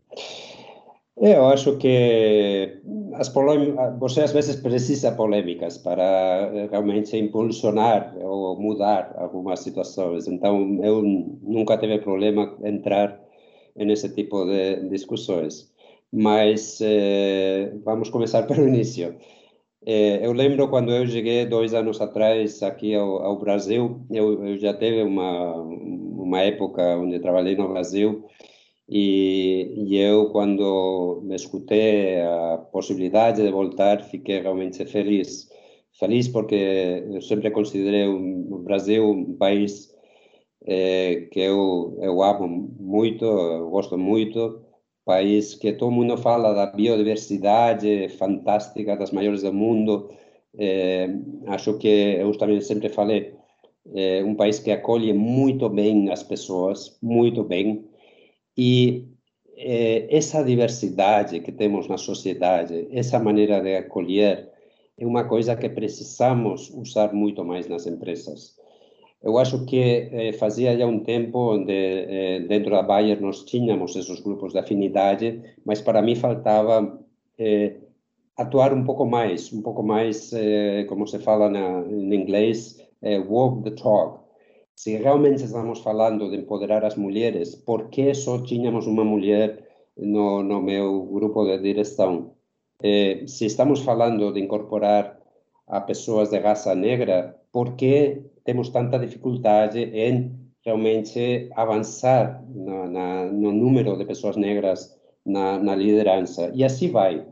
Eu 1.20 1.48
acho 1.48 1.78
que 1.78 2.80
as 3.16 3.30
você 4.00 4.22
às 4.22 4.32
vezes 4.32 4.58
precisa 4.58 5.12
polêmicas 5.12 5.78
para 5.78 6.68
realmente 6.70 7.18
impulsionar 7.18 8.16
ou 8.22 8.60
mudar 8.60 9.16
algumas 9.18 9.62
situações. 9.62 10.28
Então, 10.28 10.80
eu 10.84 11.02
nunca 11.02 11.78
tive 11.78 11.98
problema 12.00 12.56
entrar 12.64 13.20
nesse 13.76 14.14
tipo 14.14 14.46
de 14.46 14.90
discussões. 14.90 15.74
Mas 16.12 16.80
eh, 16.82 17.74
vamos 17.84 18.10
começar 18.10 18.44
pelo 18.48 18.68
início. 18.68 19.16
Eh, 19.86 20.20
eu 20.26 20.34
lembro 20.34 20.70
quando 20.70 20.92
eu 20.92 21.08
cheguei 21.08 21.46
dois 21.46 21.74
anos 21.74 22.00
atrás 22.02 22.62
aqui 22.64 22.96
ao, 22.96 23.24
ao 23.24 23.40
Brasil, 23.40 24.02
eu, 24.12 24.46
eu, 24.46 24.58
já 24.58 24.74
teve 24.74 25.04
uma 25.04 25.56
uma 26.28 26.42
época 26.42 26.82
onde 26.98 27.20
trabalhei 27.20 27.56
no 27.56 27.70
Brasil 27.70 28.26
e, 28.90 29.74
e, 29.76 29.98
eu, 29.98 30.30
quando 30.32 31.22
me 31.26 31.36
escutei 31.36 32.22
a 32.22 32.58
possibilidade 32.72 33.42
de 33.42 33.52
voltar, 33.52 34.02
fiquei 34.04 34.40
realmente 34.42 34.86
feliz. 34.86 35.50
Feliz 36.00 36.28
porque 36.28 37.04
eu 37.12 37.22
sempre 37.22 37.52
considerei 37.52 38.08
o 38.08 38.60
Brasil 38.60 39.10
um 39.10 39.36
país 39.38 39.94
eh, 40.66 41.28
que 41.32 41.40
eu, 41.40 41.98
eu 42.02 42.22
amo 42.24 42.48
muito, 42.80 43.26
eu 43.26 43.70
gosto 43.70 43.98
muito. 43.98 44.62
País 45.06 45.56
que 45.56 45.74
todo 45.74 45.92
mundo 45.92 46.18
fala 46.18 46.54
da 46.54 46.68
biodiversidade 46.68 48.10
fantástica, 48.10 48.96
das 48.98 49.12
maiores 49.12 49.42
do 49.44 49.54
mundo. 49.54 50.10
Eh, 50.58 51.10
acho 51.48 51.78
que 51.78 51.88
eu 51.88 52.32
também 52.38 52.62
sempre 52.62 52.90
falei, 52.90 53.34
é 53.96 54.24
um 54.24 54.36
país 54.36 54.60
que 54.60 54.72
acolhe 54.72 55.14
muito 55.14 55.70
bem 55.70 56.10
as 56.12 56.24
pessoas, 56.24 56.98
muito 57.02 57.44
bem 57.44 57.87
e 58.58 59.06
eh, 59.56 60.08
essa 60.10 60.44
diversidade 60.44 61.40
que 61.42 61.52
temos 61.52 61.88
na 61.88 61.98
sociedade, 61.98 62.88
essa 62.92 63.20
maneira 63.20 63.62
de 63.62 63.76
acolher, 63.76 64.50
é 64.98 65.06
uma 65.06 65.26
coisa 65.26 65.56
que 65.56 65.70
precisamos 65.70 66.72
usar 66.72 67.14
muito 67.14 67.46
mais 67.46 67.68
nas 67.68 67.86
empresas. 67.86 68.56
Eu 69.22 69.38
acho 69.38 69.66
que 69.66 70.10
eh, 70.12 70.34
fazia 70.34 70.78
já 70.78 70.86
um 70.86 71.00
tempo 71.00 71.56
onde 71.56 71.74
eh, 71.74 72.40
dentro 72.48 72.72
da 72.72 72.82
Bayer 72.84 73.22
nós 73.22 73.44
tínhamos 73.44 73.96
esses 73.96 74.20
grupos 74.20 74.54
de 74.54 74.60
afinidade, 74.60 75.42
mas 75.66 75.82
para 75.82 76.02
mim 76.02 76.16
faltava 76.16 77.00
eh, 77.38 77.76
atuar 78.38 78.74
um 78.74 78.84
pouco 78.84 79.06
mais, 79.06 79.52
um 79.52 79.62
pouco 79.62 79.84
mais, 79.84 80.32
eh, 80.34 80.86
como 80.88 81.08
se 81.08 81.20
fala 81.20 81.50
na, 81.50 81.82
em 81.90 82.14
inglês, 82.14 82.78
eh, 83.02 83.20
walk 83.20 83.64
the 83.64 83.72
talk. 83.72 84.27
Se 84.78 84.96
realmente 84.96 85.44
estamos 85.44 85.80
falando 85.80 86.30
de 86.30 86.38
empoderar 86.38 86.86
as 86.86 86.96
mulheres, 86.96 87.56
por 87.56 87.90
que 87.90 88.14
só 88.14 88.44
tínhamos 88.44 88.86
uma 88.86 89.04
mulher 89.04 89.68
no, 89.98 90.44
no 90.44 90.62
meu 90.62 91.04
grupo 91.08 91.44
de 91.46 91.58
direção? 91.58 92.36
Eh, 92.84 93.24
se 93.26 93.48
estamos 93.48 93.82
falando 93.82 94.32
de 94.32 94.40
incorporar 94.40 95.20
a 95.66 95.82
pessoas 95.82 96.30
de 96.30 96.38
raça 96.38 96.76
negra, 96.76 97.36
por 97.52 97.76
que 97.76 98.22
temos 98.44 98.70
tanta 98.70 99.00
dificuldade 99.00 99.80
em 99.80 100.32
realmente 100.64 101.50
avançar 101.56 102.46
na, 102.48 102.88
na, 102.88 103.26
no 103.26 103.52
número 103.52 103.98
de 103.98 104.06
pessoas 104.06 104.38
negras 104.38 104.96
na, 105.26 105.58
na 105.58 105.76
liderança? 105.76 106.52
E 106.54 106.64
assim 106.64 106.92
vai. 106.92 107.26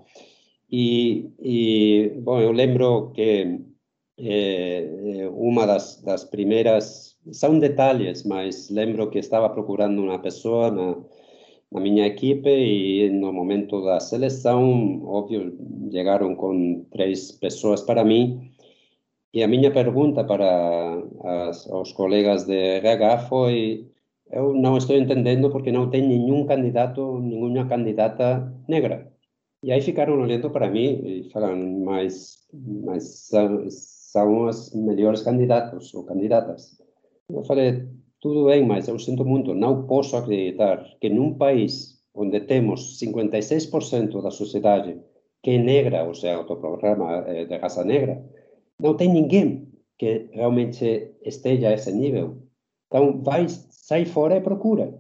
E, 0.72 1.30
e, 1.40 2.10
bom, 2.24 2.42
eu 2.42 2.52
lembro 2.52 3.12
que 3.14 3.62
eh, 4.17 5.29
uma 5.34 5.65
das, 5.65 6.01
das 6.01 6.24
primeiras, 6.24 7.17
são 7.31 7.60
detalhes, 7.60 8.24
mas 8.24 8.69
lembro 8.69 9.10
que 9.10 9.19
estava 9.19 9.50
procurando 9.50 10.01
uma 10.01 10.19
pessoa 10.19 10.72
na, 10.72 10.98
na 11.72 11.81
minha 11.81 12.05
equipe 12.07 12.50
e 12.50 13.10
no 13.10 13.34
momento 13.34 13.84
da 13.84 14.00
seleção, 14.00 15.03
óbvio, 15.05 15.57
chegaram 15.91 16.36
com 16.36 16.86
três 16.91 17.31
pessoas 17.31 17.81
para 17.81 18.03
mim 18.03 18.51
e 19.34 19.43
a 19.43 19.48
minha 19.48 19.72
pergunta 19.72 20.24
para 20.24 21.03
as, 21.50 21.65
os 21.67 21.91
colegas 21.93 22.45
de 22.45 22.53
RH 22.53 23.17
foi 23.29 23.89
eu 24.31 24.53
não 24.53 24.77
estou 24.77 24.95
entendendo 24.98 25.50
porque 25.51 25.72
não 25.72 25.89
tem 25.89 26.01
nenhum 26.07 26.45
candidato, 26.45 27.19
nenhuma 27.19 27.67
candidata 27.67 28.53
negra. 28.67 29.12
E 29.63 29.72
aí 29.72 29.81
ficaram 29.81 30.19
olhando 30.22 30.50
para 30.51 30.69
mim 30.69 31.01
e 31.05 31.29
falaram, 31.31 31.57
mas, 31.84 32.48
mas 32.53 33.29
são, 34.15 34.48
as 34.48 34.74
melhores 34.74 35.22
candidatos 35.22 35.93
ou 35.93 36.05
candidatas. 36.05 36.77
Eu 37.29 37.43
falei, 37.43 37.86
tudo 38.22 38.45
bem, 38.45 38.65
mas 38.65 38.88
eu 38.88 38.98
sinto 38.98 39.25
muito, 39.25 39.53
não 39.53 39.86
posso 39.86 40.15
acreditar 40.15 40.77
que 41.01 41.10
num 41.10 41.34
país 41.34 42.01
onde 42.13 42.39
temos 42.39 42.98
56% 42.98 44.22
da 44.22 44.31
sociedade 44.31 44.98
que 45.43 45.51
é 45.51 45.57
negra, 45.57 46.05
ou 46.05 46.15
seja, 46.15 46.38
autoprograma 46.38 47.25
é 47.27 47.45
de 47.45 47.57
raça 47.57 47.84
negra, 47.84 48.24
não 48.79 48.95
tem 48.95 49.10
ninguém 49.12 49.67
que 50.00 50.29
realmente 50.31 51.12
esteja 51.24 51.69
a 51.69 51.74
esse 51.74 51.91
nível. 51.91 52.38
Então, 52.88 53.22
vai, 53.22 53.48
sai 53.50 54.05
fora 54.05 54.38
e 54.38 54.41
procura. 54.41 54.98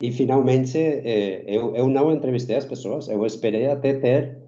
E, 0.00 0.12
finalmente, 0.12 0.78
eh, 0.78 1.44
eu, 1.46 1.88
não 1.88 2.12
entrevistei 2.12 2.56
as 2.56 2.66
pessoas, 2.66 3.08
eu 3.08 3.24
esperei 3.24 3.66
até 3.66 3.94
ter 3.94 4.38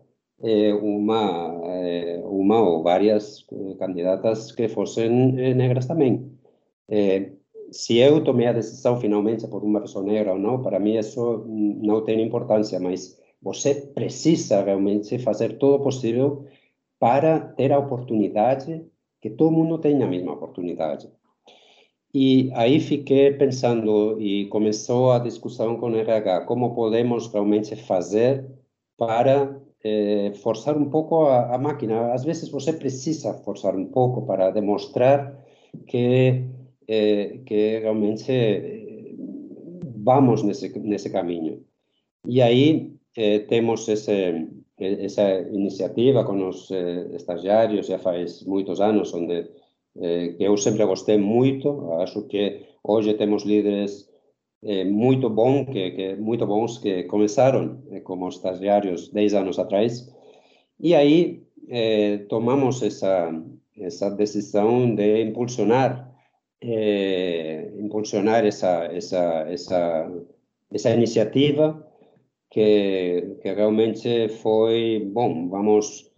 eh, 0.42 0.75
uma, 0.75 1.61
eh, 1.64 2.13
uma 2.38 2.61
ou 2.61 2.83
várias 2.83 3.45
candidatas 3.79 4.53
que 4.53 4.69
fossem 4.69 5.33
negras 5.55 5.87
também 5.87 6.31
se 7.75 7.99
eu 7.99 8.23
tomei 8.23 8.47
a 8.47 8.53
decisão 8.53 9.00
finalmente 9.00 9.47
por 9.49 9.64
uma 9.64 9.81
pessoa 9.81 10.05
negra 10.05 10.33
ou 10.33 10.38
não, 10.38 10.62
para 10.62 10.79
mim 10.79 10.97
isso 10.97 11.45
não 11.47 12.03
tem 12.03 12.23
importância, 12.23 12.79
mas 12.79 13.21
você 13.43 13.75
precisa 13.75 14.62
realmente 14.62 15.19
fazer 15.19 15.59
todo 15.59 15.81
o 15.81 15.83
possível 15.83 16.47
para 16.99 17.41
ter 17.41 17.73
a 17.73 17.79
oportunidade, 17.79 18.85
que 19.21 19.29
todo 19.29 19.53
mundo 19.53 19.79
tenha 19.79 20.07
a 20.07 20.09
mesma 20.09 20.33
oportunidade. 20.33 21.11
E 22.14 22.50
aí 22.55 22.79
fiquei 22.79 23.33
pensando 23.33 24.21
e 24.21 24.47
começou 24.47 25.11
a 25.11 25.19
discussão 25.19 25.76
com 25.76 25.91
o 25.91 25.97
RH, 25.97 26.43
como 26.43 26.75
podemos 26.75 27.26
realmente 27.26 27.75
fazer 27.75 28.49
para 28.97 29.61
eh, 29.85 30.33
forçar 30.43 30.76
um 30.79 30.88
pouco 30.88 31.26
a, 31.26 31.55
a 31.55 31.59
máquina. 31.59 32.12
Às 32.14 32.25
vezes 32.25 32.49
você 32.49 32.73
precisa 32.73 33.35
forçar 33.45 33.76
um 33.76 33.87
pouco 33.87 34.23
para 34.26 34.50
demonstrar 34.50 35.45
que 35.87 36.45
eh, 36.89 37.41
que 37.47 37.78
realmente 37.80 38.32
eh, 38.32 39.15
vamos 39.97 40.43
nesse, 40.43 40.69
nesse 40.78 41.11
caminho. 41.11 41.65
E 42.26 42.41
aí 42.41 42.95
temos 43.49 43.87
esse, 43.89 44.49
essa 44.78 45.41
iniciativa 45.52 46.25
com 46.25 46.49
os 46.49 46.71
estagiários 47.13 47.87
já 47.87 47.99
faz 47.99 48.43
muitos 48.45 48.80
anos, 48.80 49.15
onde 49.15 49.45
que 50.37 50.37
eu 50.41 50.56
sempre 50.56 50.85
gostei 50.87 51.19
muito. 51.19 51.93
Acho 52.00 52.23
que 52.23 52.63
hoje 52.82 53.15
temos 53.15 53.45
líderes 53.45 54.08
eh, 54.65 54.85
muito 54.85 55.31
bom 55.31 55.65
que, 55.65 55.91
que 55.93 56.17
muito 56.17 56.47
bons 56.47 56.79
que 56.79 57.05
começaram 57.05 57.83
como 58.05 58.29
estagiários 58.29 59.09
10 59.11 59.35
anos 59.35 59.59
atrás. 59.59 60.13
E 60.81 60.95
aí 60.95 61.43
tomamos 62.29 62.83
essa 62.83 63.33
essa 63.77 64.11
decisão 64.11 64.95
de 64.95 65.23
impulsionar 65.23 66.15
eh, 66.67 67.73
impulsionar 67.79 68.45
essa, 68.47 68.87
essa, 68.87 69.47
essa, 69.49 70.11
essa 70.73 70.91
iniciativa 70.91 71.87
que, 72.50 73.37
que 73.43 73.53
realmente 73.53 74.29
foi, 74.29 75.07
bom, 75.13 75.49
vamos, 75.49 76.11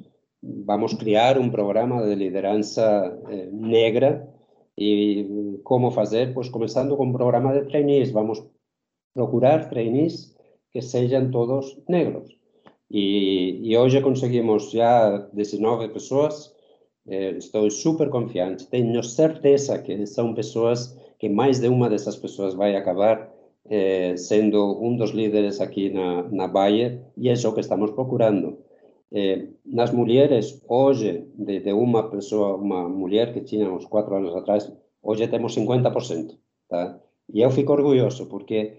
vamos 0.43 0.95
criar 0.95 1.37
um 1.39 1.51
programa 1.51 2.07
de 2.07 2.15
liderança 2.15 3.19
eh, 3.29 3.49
negra 3.51 4.33
e 4.79 5.61
como 5.65 5.91
fazer? 5.91 6.35
Pois 6.35 6.49
começando 6.49 6.97
com 6.97 7.07
um 7.07 7.13
programa 7.13 7.53
de 7.53 7.69
trainees, 7.69 8.11
vamos 8.11 8.43
procurar 9.15 9.69
trainees 9.69 10.35
que 10.71 10.83
sejam 10.83 11.31
todos 11.31 11.77
negros. 11.89 12.37
E, 12.91 13.77
hoje 13.77 14.01
conseguimos 14.01 14.71
já 14.71 15.19
19 15.33 15.89
pessoas 15.89 16.55
estou 17.07 17.71
super 17.71 18.11
confiante. 18.11 18.67
Tenho 18.67 19.03
certeza 19.03 19.79
que 19.79 20.07
são 20.07 20.35
pessoas 20.35 20.97
que 21.19 21.29
mais 21.29 21.61
de 21.61 21.69
uma 21.69 21.89
dessas 21.89 22.17
pessoas 22.17 22.55
vai 22.55 22.77
acabar 22.77 23.33
eh, 23.69 24.17
sendo 24.17 24.81
um 24.83 24.97
dos 24.97 25.11
líderes 25.11 25.61
aqui 25.61 25.91
na, 25.91 26.25
na 26.25 26.47
Bayer 26.49 27.01
e 27.17 27.29
é 27.29 27.33
isso 27.33 27.53
que 27.53 27.61
estamos 27.61 27.93
procurando. 27.93 28.59
Eh, 29.13 29.49
nas 29.65 29.93
mulheres, 29.93 30.63
hoje, 30.69 31.27
de, 31.35 31.61
de, 31.61 31.73
uma 31.73 32.11
pessoa, 32.11 32.57
uma 32.57 32.89
mulher 32.89 33.33
que 33.33 33.41
tínhamos 33.41 33.87
quatro 33.87 34.17
anos 34.17 34.35
atrás, 34.35 34.73
hoje 35.03 35.29
temos 35.29 35.55
50%. 35.55 36.37
Tá? 36.69 37.01
E 37.33 37.41
eu 37.41 37.51
fico 37.51 37.73
orgulhoso 37.73 38.27
porque 38.27 38.79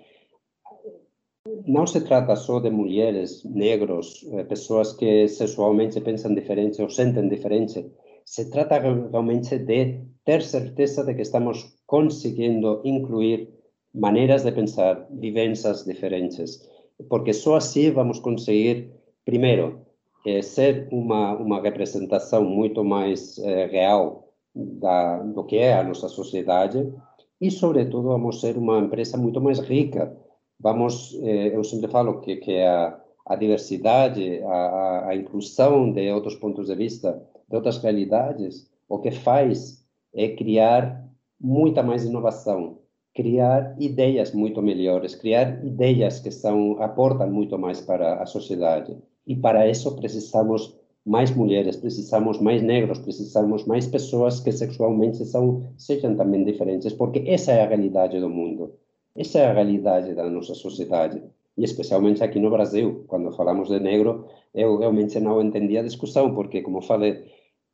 não 1.66 1.88
se 1.88 2.02
trata 2.02 2.36
só 2.36 2.60
de 2.60 2.70
mulheres, 2.70 3.44
negros, 3.46 4.26
eh, 4.34 4.44
pessoas 4.44 4.94
que 4.94 5.28
sexualmente 5.28 6.02
pensam 6.02 6.34
diferente 6.36 6.82
ou 6.82 6.90
sentem 6.90 7.30
diferente, 7.30 7.90
se 8.26 8.50
trata 8.50 8.80
realmente 8.80 9.58
de 9.60 10.02
ter 10.26 10.42
certeza 10.42 11.06
de 11.06 11.14
que 11.14 11.22
estamos 11.22 11.78
conseguindo 11.86 12.82
incluir 12.84 13.50
maneiras 13.94 14.44
de 14.44 14.52
pensar, 14.52 15.08
vivências 15.10 15.86
diferentes, 15.86 16.70
porque 17.10 17.34
só 17.34 17.56
assim 17.56 17.92
vamos 17.92 18.20
conseguir, 18.20 18.92
primeiro, 19.24 19.87
eh, 20.28 20.42
ser 20.42 20.90
uma, 20.92 21.36
uma 21.38 21.62
representação 21.62 22.44
muito 22.44 22.84
mais 22.84 23.38
eh, 23.40 23.66
real 23.68 24.28
da, 24.54 25.20
do 25.20 25.44
que 25.46 25.58
é 25.58 25.74
a 25.80 25.84
nossa 25.84 26.10
sociedade 26.10 26.94
e, 27.40 27.50
sobretudo, 27.50 28.10
vamos 28.10 28.42
ser 28.42 28.58
uma 28.58 28.80
empresa 28.80 29.18
muito 29.18 29.40
mais 29.40 29.60
rica. 29.60 30.18
Vamos, 30.60 31.18
eh, 31.24 31.56
eu 31.56 31.64
sempre 31.64 31.90
falo 31.90 32.20
que, 32.20 32.36
que 32.38 32.60
a, 32.62 33.00
a 33.26 33.36
diversidade, 33.36 34.42
a, 34.44 35.08
a 35.10 35.16
inclusão 35.16 35.94
de 35.94 36.12
outros 36.12 36.36
pontos 36.36 36.68
de 36.68 36.76
vista 36.76 37.24
de 37.50 37.56
outras 37.56 37.78
realidades, 37.78 38.70
o 38.90 39.00
que 39.00 39.12
faz 39.12 39.86
é 40.14 40.30
criar 40.36 41.08
muita 41.40 41.82
mais 41.82 42.04
inovação, 42.04 42.80
criar 43.16 43.76
ideias 43.80 44.34
muito 44.34 44.62
melhores, 44.62 45.16
criar 45.16 45.64
ideias 45.66 46.20
que 46.20 46.32
são 46.32 46.82
aportam 46.82 47.32
muito 47.32 47.58
mais 47.58 47.80
para 47.80 48.22
a 48.22 48.26
sociedade. 48.26 48.98
E 49.28 49.36
para 49.36 49.70
isso 49.70 49.96
precisamos 49.96 50.76
mais 51.06 51.32
mulheres, 51.32 51.76
precisamos 51.76 52.40
mais 52.40 52.62
negros, 52.62 53.00
precisamos 53.00 53.66
mais 53.66 53.88
pessoas 53.88 54.40
que 54.40 54.52
sexualmente 54.52 55.24
são 55.26 55.64
sejam 55.78 56.16
também 56.16 56.44
diferentes, 56.44 56.94
porque 56.94 57.24
essa 57.28 57.52
é 57.52 57.64
a 57.64 57.68
realidade 57.68 58.20
do 58.20 58.30
mundo. 58.30 58.74
Essa 59.16 59.40
é 59.40 59.46
a 59.48 59.54
realidade 59.54 60.14
da 60.14 60.30
nossa 60.30 60.54
sociedade. 60.54 61.24
E 61.58 61.64
especialmente 61.64 62.24
aqui 62.24 62.40
no 62.40 62.52
Brasil, 62.52 63.06
quando 63.08 63.36
falamos 63.36 63.68
de 63.70 63.80
negro, 63.80 64.28
eu 64.54 64.78
realmente 64.78 65.20
não 65.20 65.42
entendi 65.42 65.78
a 65.78 65.84
discussão, 65.84 66.36
porque, 66.36 66.62
como 66.62 66.82
falei, 66.82 67.26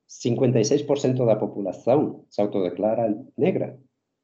56% 0.07 1.25
da 1.25 1.35
população 1.35 2.23
se 2.29 2.41
autodeclara 2.41 3.13
negra. 3.37 3.77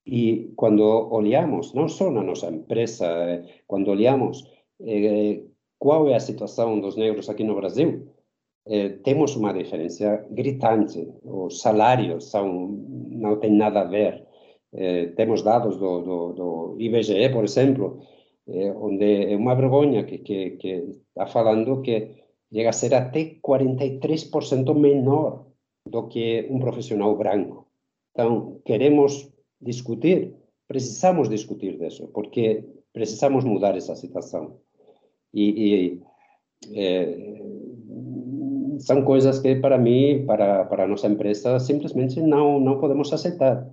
E 0.06 0.54
quando 0.56 0.82
olhamos, 1.12 1.74
não 1.74 1.88
só 1.88 2.10
na 2.10 2.24
nossa 2.24 2.48
empresa, 2.48 3.06
eh, 3.06 3.44
quando 3.68 3.90
olhamos 3.92 4.50
eh, 4.82 5.44
qual 5.80 6.10
é 6.10 6.16
a 6.16 6.20
situação 6.20 6.80
dos 6.80 6.96
negros 6.98 7.30
aqui 7.30 7.44
no 7.44 7.56
Brasil, 7.56 8.08
eh, 8.68 8.90
temos 9.04 9.36
uma 9.36 9.54
diferença 9.54 10.28
gritante. 10.30 11.08
Os 11.24 11.62
salários 11.62 12.30
são, 12.30 12.68
não 13.10 13.40
tem 13.40 13.52
nada 13.52 13.82
a 13.82 13.86
ver. 13.86 14.28
Eh, 14.74 15.08
temos 15.16 15.42
dados 15.42 15.78
do, 15.78 16.02
do, 16.02 16.34
do, 16.34 16.76
IBGE, 16.80 17.30
por 17.30 17.44
exemplo, 17.46 18.02
eh, 18.48 18.72
onde 18.74 19.34
é 19.34 19.36
uma 19.36 19.56
vergonha 19.56 20.04
que, 20.04 20.20
que, 20.20 20.52
que 20.58 20.96
está 21.10 21.26
falando 21.26 21.82
que 21.82 21.96
chega 22.54 22.70
a 22.70 22.74
ser 22.74 22.94
até 22.94 23.38
43% 23.42 24.76
menor 24.76 25.48
do 25.86 26.08
que 26.08 26.48
um 26.52 26.60
profissional 26.60 27.16
branco. 27.16 27.68
Então, 28.12 28.62
queremos 28.66 29.32
discutir, 29.62 30.36
precisamos 30.68 31.30
discutir 31.30 31.78
disso, 31.80 32.10
porque 32.14 32.64
precisamos 32.94 33.44
mudar 33.44 33.76
essa 33.78 33.96
situação. 33.96 34.60
E, 35.34 35.44
e 35.44 36.02
é, 36.76 37.40
são 38.80 39.04
coisas 39.04 39.40
que, 39.40 39.56
para 39.56 39.78
mim, 39.78 40.26
para, 40.26 40.66
para 40.66 40.88
nossa 40.88 41.08
empresa, 41.08 41.60
simplesmente 41.60 42.22
não, 42.22 42.60
não 42.60 42.80
podemos 42.80 43.12
aceitar. 43.12 43.68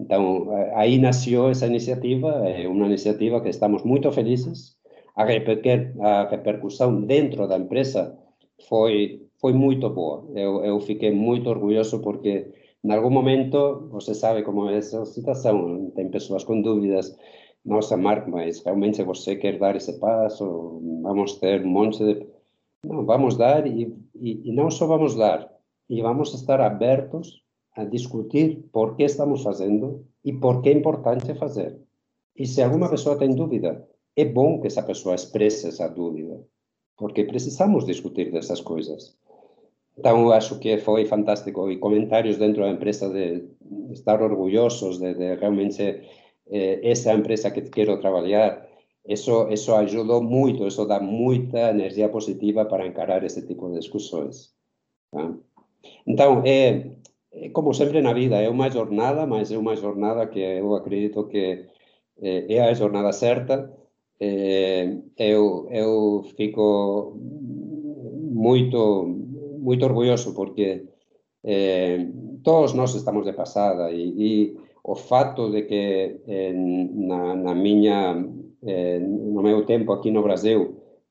Então, 0.00 0.48
aí 0.74 0.98
nasceu 0.98 1.48
essa 1.48 1.66
iniciativa, 1.66 2.28
é 2.48 2.66
uma 2.66 2.86
iniciativa 2.86 3.40
que 3.40 3.48
estamos 3.48 3.84
muito 3.84 4.10
felizes. 4.10 4.76
A, 5.14 5.24
reper, 5.24 5.94
a 6.00 6.28
repercussão 6.28 7.02
dentro 7.02 7.46
da 7.46 7.56
empresa 7.56 8.16
foi, 8.68 9.22
foi 9.40 9.52
muito 9.52 9.88
boa. 9.90 10.24
Eu, 10.34 10.64
eu 10.64 10.80
fiquei 10.80 11.12
muito 11.12 11.48
orgulhoso 11.48 12.00
porque, 12.00 12.46
em 12.84 12.92
algum 12.92 13.10
momento, 13.10 13.88
você 13.90 14.14
sabe 14.14 14.42
como 14.42 14.68
é 14.68 14.78
essa 14.78 15.04
situação, 15.04 15.92
tem 15.94 16.08
pessoas 16.08 16.42
com 16.42 16.60
dúvidas, 16.60 17.16
nossa, 17.64 17.96
Marco, 17.96 18.30
mas 18.30 18.62
realmente 18.62 19.02
você 19.02 19.36
quer 19.36 19.58
dar 19.58 19.74
esse 19.74 19.98
passo? 19.98 20.80
Vamos 21.02 21.36
ter 21.36 21.64
um 21.64 21.68
monte 21.68 22.04
de... 22.04 22.26
Não, 22.84 23.04
vamos 23.04 23.36
dar 23.36 23.66
e, 23.66 23.96
e, 24.14 24.50
e 24.50 24.52
não 24.52 24.70
só 24.70 24.86
vamos 24.86 25.14
dar, 25.14 25.50
e 25.88 26.02
vamos 26.02 26.34
estar 26.34 26.60
abertos 26.60 27.42
a 27.74 27.84
discutir 27.84 28.62
por 28.70 28.94
que 28.96 29.04
estamos 29.04 29.42
fazendo 29.42 30.04
e 30.22 30.32
por 30.32 30.60
que 30.60 30.68
é 30.68 30.72
importante 30.72 31.34
fazer. 31.34 31.80
E 32.36 32.46
se 32.46 32.62
alguma 32.62 32.90
pessoa 32.90 33.16
tem 33.16 33.34
dúvida, 33.34 33.88
é 34.14 34.24
bom 34.24 34.60
que 34.60 34.66
essa 34.66 34.82
pessoa 34.82 35.14
expresse 35.14 35.68
essa 35.68 35.88
dúvida, 35.88 36.40
porque 36.96 37.24
precisamos 37.24 37.86
discutir 37.86 38.30
dessas 38.30 38.60
coisas. 38.60 39.16
Então, 39.96 40.30
acho 40.30 40.58
que 40.58 40.76
foi 40.78 41.04
fantástico. 41.06 41.70
E 41.70 41.78
comentários 41.78 42.36
dentro 42.36 42.62
da 42.62 42.70
empresa 42.70 43.08
de 43.08 43.48
estar 43.92 44.20
orgulhosos 44.20 44.98
de, 44.98 45.14
de 45.14 45.36
realmente 45.36 46.02
eh, 46.54 46.78
essa 46.82 47.12
empresa 47.12 47.50
que 47.50 47.62
quero 47.62 47.98
trabalhar. 48.00 48.64
Isso, 49.06 49.48
isso 49.50 49.74
ajudou 49.74 50.22
muito, 50.22 50.66
isso 50.66 50.86
dá 50.86 51.00
muita 51.00 51.70
energia 51.70 52.08
positiva 52.08 52.64
para 52.64 52.86
encarar 52.86 53.24
esse 53.24 53.44
tipo 53.46 53.68
de 53.70 53.80
discussões. 53.80 54.54
Tá? 55.10 55.34
Então, 56.06 56.42
é, 56.46 56.96
é, 57.32 57.48
como 57.50 57.74
sempre 57.74 58.00
na 58.00 58.12
vida, 58.12 58.36
é 58.40 58.48
uma 58.48 58.70
jornada, 58.70 59.26
mas 59.26 59.50
é 59.50 59.58
uma 59.58 59.74
jornada 59.76 60.26
que 60.28 60.38
eu 60.40 60.74
acredito 60.76 61.26
que 61.26 61.66
é, 62.22 62.54
é 62.54 62.60
a 62.62 62.74
jornada 62.74 63.12
certa. 63.12 63.70
É, 64.20 64.96
eu, 65.18 65.68
eu 65.70 66.22
fico 66.36 67.18
muito, 68.32 69.06
muito 69.58 69.84
orgulhoso 69.84 70.34
porque 70.34 70.86
é, 71.42 72.06
todos 72.44 72.72
nós 72.74 72.94
estamos 72.94 73.24
de 73.26 73.32
passada 73.32 73.90
e, 73.90 74.02
e 74.16 74.64
o 74.84 74.94
fato 74.94 75.50
de 75.50 75.62
que 75.68 75.84
eh, 76.28 76.52
na, 77.08 77.34
na 77.34 77.54
miña, 77.54 77.98
eh, 78.62 78.98
no 79.34 79.42
meu 79.42 79.64
tempo 79.72 79.92
aquí 79.92 80.10
no 80.10 80.22
Brasil, 80.22 80.60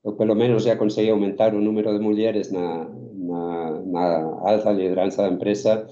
eu 0.04 0.12
pelo 0.20 0.34
menos 0.36 0.64
já 0.64 0.76
consegui 0.76 1.10
aumentar 1.10 1.54
o 1.54 1.60
número 1.60 1.92
de 1.92 2.00
mulheres 2.08 2.52
na, 2.52 2.88
na, 3.28 3.80
na 3.94 4.04
alta 4.50 4.70
liderança 4.72 5.22
da 5.22 5.34
empresa. 5.34 5.86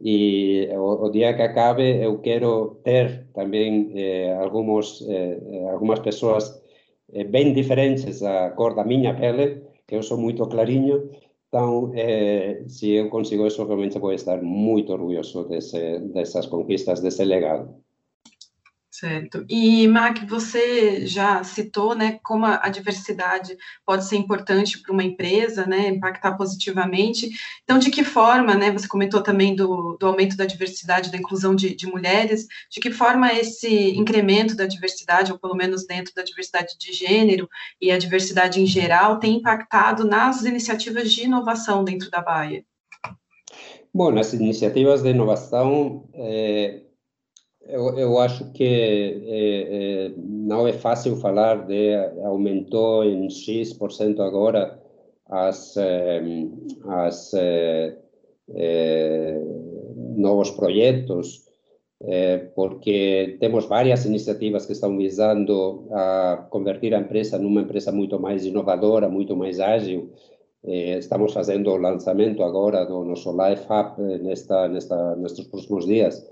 E 0.00 0.68
o, 0.74 1.06
o 1.06 1.10
que 1.12 1.24
acabe 1.24 2.02
eu 2.04 2.18
quero 2.20 2.80
ter 2.84 3.28
também 3.32 3.92
eh, 3.94 4.28
eh, 4.28 5.68
algumas 5.70 6.00
pessoas 6.00 6.44
eh, 7.14 7.24
bem 7.24 7.52
diferentes 7.52 8.20
da 8.20 8.50
cor 8.50 8.74
da 8.74 8.84
minha 8.84 9.14
pele, 9.14 9.62
que 9.86 9.94
eu 9.96 10.02
sou 10.02 10.18
muito 10.18 10.44
clarinho, 10.46 11.10
então, 11.54 11.92
é, 11.94 12.66
se 12.66 12.90
eu 12.92 13.10
consigo 13.10 13.46
isso, 13.46 13.62
realmente 13.66 13.98
vou 13.98 14.10
estar 14.14 14.40
muito 14.42 14.90
orgulhoso 14.90 15.44
desse, 15.48 15.98
dessas 16.14 16.46
conquistas, 16.46 17.00
desse 17.02 17.22
legado. 17.26 17.84
Certo. 18.92 19.42
E, 19.48 19.88
Mac, 19.88 20.18
você 20.28 21.06
já 21.06 21.42
citou, 21.42 21.94
né, 21.94 22.20
como 22.22 22.44
a 22.44 22.68
diversidade 22.68 23.56
pode 23.86 24.04
ser 24.04 24.16
importante 24.16 24.82
para 24.82 24.92
uma 24.92 25.02
empresa, 25.02 25.64
né, 25.66 25.88
impactar 25.88 26.36
positivamente. 26.36 27.30
Então, 27.64 27.78
de 27.78 27.90
que 27.90 28.04
forma, 28.04 28.54
né, 28.54 28.70
você 28.70 28.86
comentou 28.86 29.22
também 29.22 29.56
do, 29.56 29.96
do 29.98 30.06
aumento 30.06 30.36
da 30.36 30.44
diversidade, 30.44 31.10
da 31.10 31.16
inclusão 31.16 31.54
de, 31.54 31.74
de 31.74 31.86
mulheres, 31.86 32.46
de 32.70 32.80
que 32.80 32.90
forma 32.90 33.32
esse 33.32 33.96
incremento 33.96 34.54
da 34.54 34.66
diversidade, 34.66 35.32
ou 35.32 35.38
pelo 35.38 35.56
menos 35.56 35.86
dentro 35.86 36.12
da 36.14 36.22
diversidade 36.22 36.76
de 36.78 36.92
gênero 36.92 37.48
e 37.80 37.90
a 37.90 37.96
diversidade 37.96 38.60
em 38.60 38.66
geral, 38.66 39.18
tem 39.18 39.36
impactado 39.36 40.04
nas 40.04 40.44
iniciativas 40.44 41.10
de 41.10 41.24
inovação 41.24 41.82
dentro 41.82 42.10
da 42.10 42.20
Baia? 42.20 42.62
Bom, 43.94 44.10
nas 44.10 44.34
iniciativas 44.34 45.02
de 45.02 45.08
inovação, 45.08 46.06
é 46.12 46.91
eu, 47.66 47.98
eu 47.98 48.18
acho 48.18 48.50
que 48.52 48.64
é, 48.64 50.06
é, 50.06 50.12
não 50.16 50.66
é 50.66 50.72
fácil 50.72 51.16
falar 51.16 51.66
de 51.66 51.94
aumentou 52.24 53.04
em 53.04 53.28
X% 53.30 54.20
agora 54.20 54.80
as, 55.28 55.76
as 56.88 57.32
novos 59.96 60.50
projetos, 60.50 61.46
porque 62.54 63.38
temos 63.40 63.64
várias 63.64 64.04
iniciativas 64.04 64.66
que 64.66 64.72
estão 64.72 64.96
visando 64.98 65.88
a 65.92 66.46
convertir 66.50 66.94
a 66.94 66.98
empresa 66.98 67.38
numa 67.38 67.62
empresa 67.62 67.90
muito 67.90 68.20
mais 68.20 68.44
inovadora, 68.44 69.08
muito 69.08 69.34
mais 69.34 69.58
ágil. 69.58 70.12
Estamos 70.64 71.32
fazendo 71.32 71.70
o 71.70 71.76
lançamento 71.76 72.42
agora 72.42 72.84
do 72.84 73.04
nosso 73.04 73.30
Life 73.32 73.64
Hub 73.70 74.02
nesta, 74.22 74.68
nesta, 74.68 75.16
nestes 75.16 75.46
próximos 75.46 75.86
dias 75.86 76.22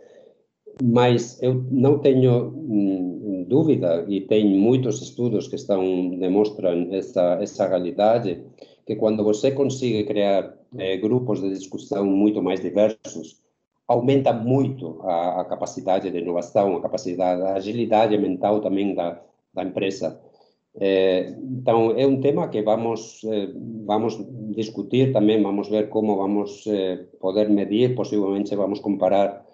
mas 0.82 1.40
eu 1.42 1.64
não 1.70 1.98
tenho 1.98 2.48
hum, 2.48 3.44
dúvida 3.48 4.04
e 4.08 4.20
tem 4.22 4.46
muitos 4.58 5.02
estudos 5.02 5.48
que 5.48 5.56
estão 5.56 6.10
demonstram 6.18 6.88
essa 6.92 7.38
essa 7.40 7.68
realidade 7.68 8.42
que 8.86 8.96
quando 8.96 9.22
você 9.24 9.50
consegue 9.52 10.04
criar 10.04 10.54
eh, 10.78 10.96
grupos 10.96 11.40
de 11.40 11.50
discussão 11.50 12.04
muito 12.06 12.42
mais 12.42 12.60
diversos 12.60 13.40
aumenta 13.86 14.32
muito 14.32 15.00
a, 15.02 15.40
a, 15.40 15.44
capacidade 15.44 16.10
de 16.10 16.18
inovação 16.18 16.76
a 16.76 16.80
capacidade 16.82 17.42
a 17.42 17.54
agilidade 17.54 18.16
mental 18.18 18.60
também 18.60 18.94
da 18.94 19.20
da 19.52 19.64
empresa. 19.64 20.20
Eh, 20.80 21.34
então 21.40 21.90
é 21.98 22.06
um 22.06 22.20
tema 22.20 22.48
que 22.48 22.62
vamos 22.62 23.24
eh, 23.24 23.48
vamos 23.84 24.16
discutir 24.54 25.12
também 25.12 25.42
vamos 25.42 25.68
ver 25.68 25.88
como 25.88 26.16
vamos 26.16 26.64
eh, 26.68 27.06
poder 27.20 27.48
medir 27.50 27.96
possivelmente 27.96 28.54
vamos 28.54 28.78
comparar 28.78 29.44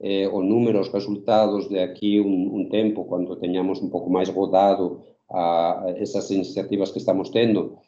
eh, 0.00 0.28
o 0.28 0.42
número, 0.42 0.80
os 0.80 0.92
resultados 0.92 1.68
de 1.68 1.78
aqui 1.78 2.20
um, 2.20 2.56
um 2.56 2.68
tempo, 2.68 3.04
quando 3.04 3.36
tenhamos 3.36 3.80
um 3.82 3.90
pouco 3.90 4.10
mais 4.10 4.28
rodado 4.28 5.02
a, 5.30 5.84
essas 5.96 6.30
iniciativas 6.30 6.90
que 6.90 6.98
estamos 6.98 7.30
tendo, 7.30 7.78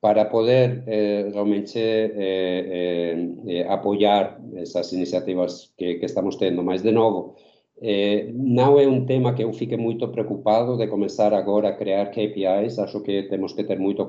para 0.00 0.24
poder 0.24 0.82
eh, 0.86 1.28
realmente 1.32 1.78
eh, 1.78 2.10
eh, 2.16 3.16
eh 3.46 3.66
apoiar 3.68 4.40
essas 4.56 4.92
iniciativas 4.92 5.72
que, 5.76 5.96
que, 5.98 6.06
estamos 6.06 6.36
tendo. 6.36 6.62
Mas, 6.62 6.82
de 6.82 6.90
novo, 6.90 7.36
eh, 7.82 8.30
não 8.34 8.78
é 8.78 8.86
um 8.86 9.04
tema 9.06 9.34
que 9.34 9.44
eu 9.44 9.52
fique 9.52 9.76
muito 9.76 10.08
preocupado 10.08 10.76
de 10.76 10.86
começar 10.88 11.32
agora 11.34 11.68
a 11.68 11.76
criar 11.76 12.10
KPIs. 12.10 12.78
Acho 12.78 13.02
que 13.02 13.24
temos 13.24 13.52
que 13.52 13.64
ter 13.64 13.78
muito 13.78 14.06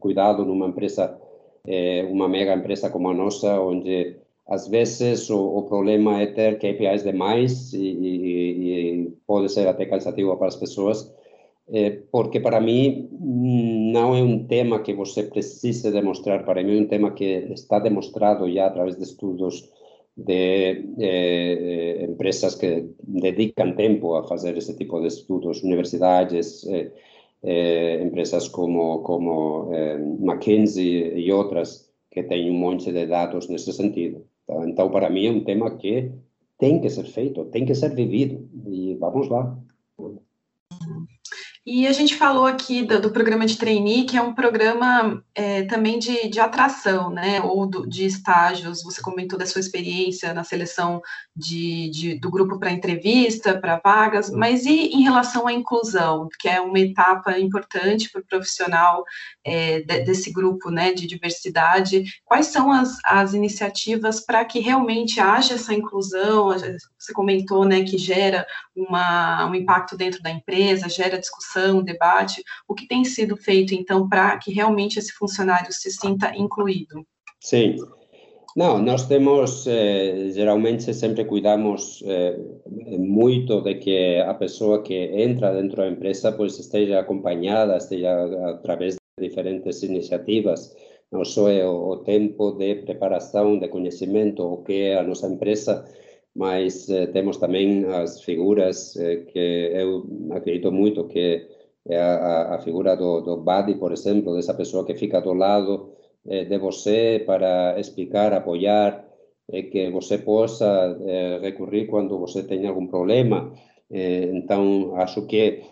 cuidado 0.00 0.44
numa 0.44 0.66
empresa, 0.66 1.18
eh, 1.66 2.04
uma 2.10 2.28
mega 2.28 2.54
empresa 2.54 2.90
como 2.90 3.08
a 3.10 3.14
nossa, 3.14 3.60
onde 3.60 4.16
às 4.48 4.66
vezes 4.68 5.28
o, 5.30 5.58
o, 5.58 5.62
problema 5.62 6.22
é 6.22 6.26
ter 6.26 6.58
KPIs 6.58 7.02
demais 7.02 7.72
e, 7.72 7.78
e, 7.78 9.04
e 9.04 9.10
pode 9.26 9.50
ser 9.50 9.68
até 9.68 9.84
cansativo 9.86 10.36
para 10.36 10.48
as 10.48 10.56
pessoas, 10.56 11.12
é, 11.70 11.90
porque 12.10 12.40
para 12.40 12.60
mim 12.60 13.08
não 13.92 14.14
é 14.14 14.22
um 14.22 14.46
tema 14.46 14.80
que 14.80 14.94
você 14.94 15.24
precise 15.24 15.90
demonstrar, 15.90 16.44
para 16.44 16.62
mim 16.62 16.78
é 16.78 16.80
um 16.82 16.88
tema 16.88 17.10
que 17.10 17.24
está 17.52 17.78
demonstrado 17.78 18.50
já 18.50 18.66
através 18.66 18.96
de 18.96 19.04
estudos 19.04 19.68
de 20.18 20.84
eh, 20.98 22.04
empresas 22.04 22.56
que 22.56 22.90
dedicam 23.06 23.76
tempo 23.76 24.16
a 24.16 24.24
fazer 24.26 24.56
esse 24.56 24.76
tipo 24.76 25.00
de 25.00 25.06
estudos, 25.06 25.62
universidades, 25.62 26.66
eh, 26.66 26.90
eh, 27.44 28.02
empresas 28.02 28.48
como, 28.48 29.02
como 29.02 29.70
McKinsey 30.20 31.20
e 31.24 31.30
outras 31.32 31.88
que 32.10 32.24
têm 32.24 32.50
um 32.50 32.54
monte 32.54 32.90
de 32.90 33.06
dados 33.06 33.48
nesse 33.48 33.72
sentido. 33.72 34.26
Tá? 34.48 34.66
Então, 34.66 34.90
para 34.90 35.10
mim, 35.10 35.26
é 35.26 35.30
um 35.30 35.44
tema 35.44 35.70
que 35.76 36.10
tem 36.58 36.80
que 36.80 36.90
ser 36.90 37.04
feito, 37.04 37.44
tem 37.46 37.64
que 37.66 37.74
ser 37.74 37.94
vivido, 37.94 38.48
e 38.66 38.94
vamos 38.96 39.28
lá. 39.28 39.56
E 41.70 41.86
a 41.86 41.92
gente 41.92 42.16
falou 42.16 42.46
aqui 42.46 42.82
do, 42.82 42.98
do, 42.98 43.10
programa 43.10 43.44
de 43.44 43.58
trainee, 43.58 44.06
que 44.06 44.16
é 44.16 44.22
um 44.22 44.32
programa 44.32 45.22
é, 45.34 45.64
também 45.64 45.98
de, 45.98 46.26
de 46.26 46.40
atração, 46.40 47.10
né? 47.10 47.42
Ou 47.42 47.66
do, 47.66 47.86
de 47.86 48.06
estágios. 48.06 48.82
Você 48.82 49.02
comentou 49.02 49.38
da 49.38 49.44
sua 49.44 49.60
experiência 49.60 50.32
na 50.32 50.42
seleção 50.44 51.02
de, 51.36 51.90
de 51.90 52.18
do 52.18 52.30
grupo 52.30 52.58
para 52.58 52.72
entrevista, 52.72 53.60
para 53.60 53.82
vagas, 53.84 54.30
mas 54.30 54.64
e 54.64 54.86
em 54.94 55.02
relação 55.02 55.46
à 55.46 55.52
inclusão, 55.52 56.30
que 56.40 56.48
é 56.48 56.58
uma 56.58 56.78
etapa 56.80 57.38
importante 57.38 58.10
para 58.10 58.22
o 58.22 58.26
profissional 58.26 59.04
é, 59.44 59.80
de, 59.82 60.00
desse 60.04 60.32
grupo 60.32 60.70
né, 60.70 60.94
de 60.94 61.06
diversidade? 61.06 62.02
Quais 62.24 62.46
são 62.46 62.72
as, 62.72 62.96
as 63.04 63.34
iniciativas 63.34 64.20
para 64.20 64.42
que 64.42 64.58
realmente 64.58 65.20
haja 65.20 65.52
essa 65.52 65.74
inclusão? 65.74 66.48
Você 67.08 67.14
comentou 67.14 67.64
né, 67.64 67.84
que 67.84 67.96
gera 67.96 68.46
uma, 68.76 69.48
um 69.48 69.54
impacto 69.54 69.96
dentro 69.96 70.22
da 70.22 70.30
empresa, 70.30 70.90
gera 70.90 71.18
discussão 71.18 71.82
debate, 71.82 72.44
o 72.68 72.74
que 72.74 72.86
tem 72.86 73.02
sido 73.02 73.34
feito, 73.34 73.74
então, 73.74 74.06
para 74.06 74.36
que 74.36 74.52
realmente 74.52 74.98
esse 74.98 75.12
funcionário 75.12 75.72
se 75.72 75.90
sinta 75.90 76.36
incluído? 76.36 77.06
Sim. 77.40 77.76
Não, 78.54 78.78
nós 78.78 79.06
temos, 79.06 79.66
eh, 79.66 80.30
geralmente, 80.34 80.92
sempre 80.92 81.24
cuidamos 81.24 82.02
eh, 82.04 82.36
muito 82.98 83.62
de 83.62 83.76
que 83.76 84.18
a 84.18 84.34
pessoa 84.34 84.82
que 84.82 84.94
entra 84.94 85.54
dentro 85.54 85.76
da 85.76 85.88
empresa 85.88 86.32
pois 86.32 86.58
esteja 86.58 86.98
acompanhada, 86.98 87.76
esteja 87.78 88.12
através 88.50 88.96
de 88.96 89.28
diferentes 89.28 89.82
iniciativas, 89.82 90.76
não 91.10 91.24
só 91.24 91.48
é 91.48 91.64
o, 91.64 91.90
o 91.90 91.96
tempo 91.98 92.52
de 92.52 92.74
preparação, 92.74 93.58
de 93.58 93.68
conhecimento, 93.68 94.42
o 94.42 94.62
que 94.62 94.82
é 94.82 94.98
a 94.98 95.02
nossa 95.02 95.26
empresa, 95.26 95.86
mas 96.38 96.88
eh, 96.88 97.08
temos 97.08 97.36
também 97.36 97.84
as 97.86 98.22
figuras 98.22 98.96
eh, 98.96 99.24
que 99.32 99.72
eu 99.74 100.06
acredito 100.30 100.70
muito 100.70 101.08
que 101.08 101.48
é 101.88 101.98
a, 102.00 102.54
a 102.54 102.58
figura 102.60 102.94
do, 102.96 103.20
do 103.22 103.38
buddy, 103.38 103.74
por 103.74 103.92
exemplo, 103.92 104.34
dessa 104.36 104.54
pessoa 104.54 104.86
que 104.86 104.94
fica 104.94 105.20
do 105.20 105.32
lado 105.32 105.90
eh, 106.26 106.44
de 106.44 106.56
você 106.58 107.24
para 107.26 107.78
explicar, 107.80 108.32
apoiar, 108.32 109.04
eh, 109.52 109.62
que 109.62 109.90
você 109.90 110.18
possa 110.18 110.96
eh, 111.06 111.38
recorrer 111.42 111.86
quando 111.86 112.16
você 112.18 112.44
tem 112.44 112.66
algum 112.68 112.86
problema. 112.86 113.52
Eh, 113.90 114.30
então, 114.32 114.94
acho 114.96 115.26
que 115.26 115.62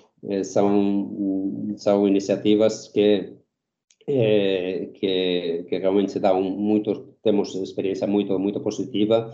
são, 0.44 1.74
são 1.76 2.08
iniciativas 2.08 2.88
que 2.88 3.34
que, 4.06 5.64
que 5.68 5.78
realmente 5.78 6.18
dão 6.20 6.40
muito, 6.40 7.16
temos 7.22 7.54
experiência 7.56 8.06
muito, 8.06 8.38
muito 8.38 8.60
positiva 8.60 9.32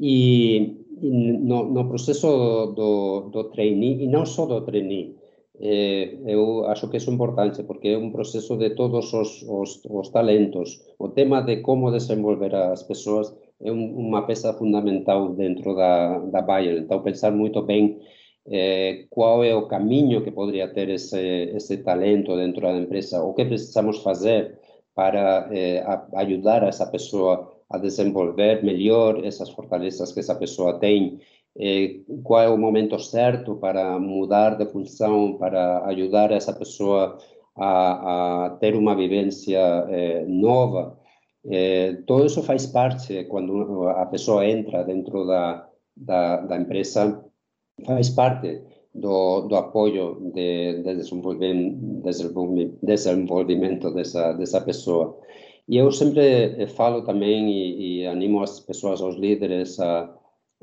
e, 0.00 0.76
no, 1.02 1.64
no, 1.64 1.88
processo 1.88 2.72
do, 2.76 3.30
do 3.30 3.44
trainee, 3.44 4.02
e 4.04 4.06
não 4.06 4.26
só 4.26 4.46
do 4.46 4.60
trainee, 4.62 5.16
eh, 5.60 6.18
eu 6.26 6.66
acho 6.66 6.88
que 6.88 6.96
é 6.96 7.00
importante 7.10 7.62
porque 7.64 7.88
é 7.88 7.98
um 7.98 8.10
processo 8.10 8.56
de 8.56 8.70
todos 8.70 9.12
os, 9.12 9.42
os, 9.42 9.84
os 9.84 10.08
talentos. 10.10 10.80
O 10.98 11.08
tema 11.08 11.42
de 11.42 11.58
como 11.62 11.90
desenvolver 11.90 12.54
as 12.54 12.82
pessoas 12.84 13.34
é 13.60 13.72
um, 13.72 13.96
uma 13.96 14.22
peça 14.26 14.52
fundamental 14.54 15.30
dentro 15.34 15.74
da, 15.74 16.18
da 16.18 16.42
Bayer. 16.42 16.78
Então, 16.78 17.02
pensar 17.02 17.32
muito 17.32 17.62
bem 17.62 17.98
eh, 18.46 19.06
qual 19.10 19.42
é 19.44 19.54
o 19.54 19.66
caminho 19.66 20.22
que 20.22 20.30
poderia 20.30 20.68
ter 20.72 20.88
esse, 20.90 21.18
esse 21.54 21.78
talento 21.78 22.36
dentro 22.36 22.62
da 22.62 22.76
empresa, 22.78 23.22
o 23.22 23.34
que 23.34 23.44
precisamos 23.44 23.98
fazer 24.02 24.58
para 24.94 25.48
eh, 25.52 25.84
ajudar 26.14 26.62
essa 26.62 26.86
pessoa 26.86 27.57
a 27.70 27.78
desenvolver 27.78 28.64
melhor 28.64 29.24
essas 29.24 29.50
fortalezas 29.50 30.12
que 30.12 30.20
essa 30.20 30.34
pessoa 30.34 30.78
tem, 30.78 31.20
eh, 31.58 32.00
qual 32.22 32.42
é 32.42 32.48
o 32.48 32.56
momento 32.56 32.98
certo 32.98 33.56
para 33.56 33.98
mudar 33.98 34.56
de 34.56 34.66
função, 34.66 35.36
para 35.38 35.84
ajudar 35.86 36.30
essa 36.32 36.52
pessoa 36.52 37.18
a, 37.56 38.46
a 38.46 38.50
ter 38.60 38.74
uma 38.74 38.94
vivência 38.94 39.58
eh, 39.88 40.24
nova. 40.26 40.98
Eh, 41.44 42.02
todo 42.06 42.26
isso 42.26 42.42
faz 42.42 42.66
parte 42.66 43.24
quando 43.24 43.88
a 43.88 44.06
pessoa 44.06 44.46
entra 44.46 44.84
dentro 44.84 45.26
da, 45.26 45.68
da, 45.96 46.36
da 46.38 46.56
empresa, 46.56 47.24
faz 47.84 48.10
parte 48.10 48.62
do, 48.94 49.42
do 49.42 49.56
apoio 49.56 50.32
de, 50.34 50.82
de 50.82 50.94
desenvolvimento, 50.96 52.76
desenvolvimento 52.82 53.92
dessa, 53.92 54.32
dessa 54.32 54.60
pessoa. 54.60 55.18
E 55.68 55.76
eu 55.76 55.92
sempre 55.92 56.66
falo 56.68 57.02
também 57.02 57.50
e, 57.50 58.02
e 58.02 58.06
animo 58.06 58.42
as 58.42 58.58
pessoas, 58.60 59.00
os 59.00 59.16
líderes, 59.16 59.78
a, 59.78 60.10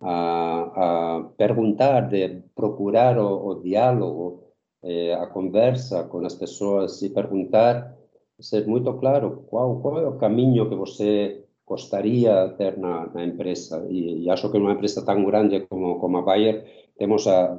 a, 0.01 1.19
a 1.19 1.23
perguntar, 1.37 2.09
de 2.09 2.41
procurar 2.55 3.17
o, 3.17 3.47
o 3.49 3.61
diálogo, 3.61 4.43
eh, 4.83 5.13
a 5.13 5.27
conversa 5.27 6.05
com 6.05 6.25
as 6.25 6.35
pessoas 6.35 7.01
e 7.03 7.09
perguntar, 7.09 7.95
ser 8.39 8.67
muito 8.67 8.93
claro 8.95 9.45
qual, 9.49 9.79
qual 9.81 9.99
é 9.99 10.07
o 10.07 10.17
caminho 10.17 10.67
que 10.69 10.75
você 10.75 11.45
gostaria 11.65 12.47
de 12.47 12.57
ter 12.57 12.77
na, 12.77 13.07
na 13.13 13.23
empresa. 13.25 13.85
E, 13.89 14.23
e, 14.23 14.29
acho 14.29 14.51
que 14.51 14.59
numa 14.59 14.73
empresa 14.73 15.05
tão 15.05 15.23
grande 15.23 15.61
como, 15.61 15.99
como 15.99 16.17
a 16.17 16.21
Bayer, 16.21 16.65
temos 16.97 17.27
a, 17.27 17.53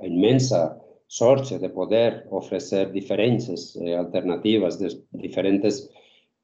a 0.00 0.06
imensa 0.06 0.80
sorte 1.06 1.58
de 1.58 1.68
poder 1.70 2.26
oferecer 2.30 2.90
diferentes 2.92 3.76
eh, 3.76 3.96
alternativas, 3.96 4.78
de, 4.78 4.88
diferentes 5.12 5.88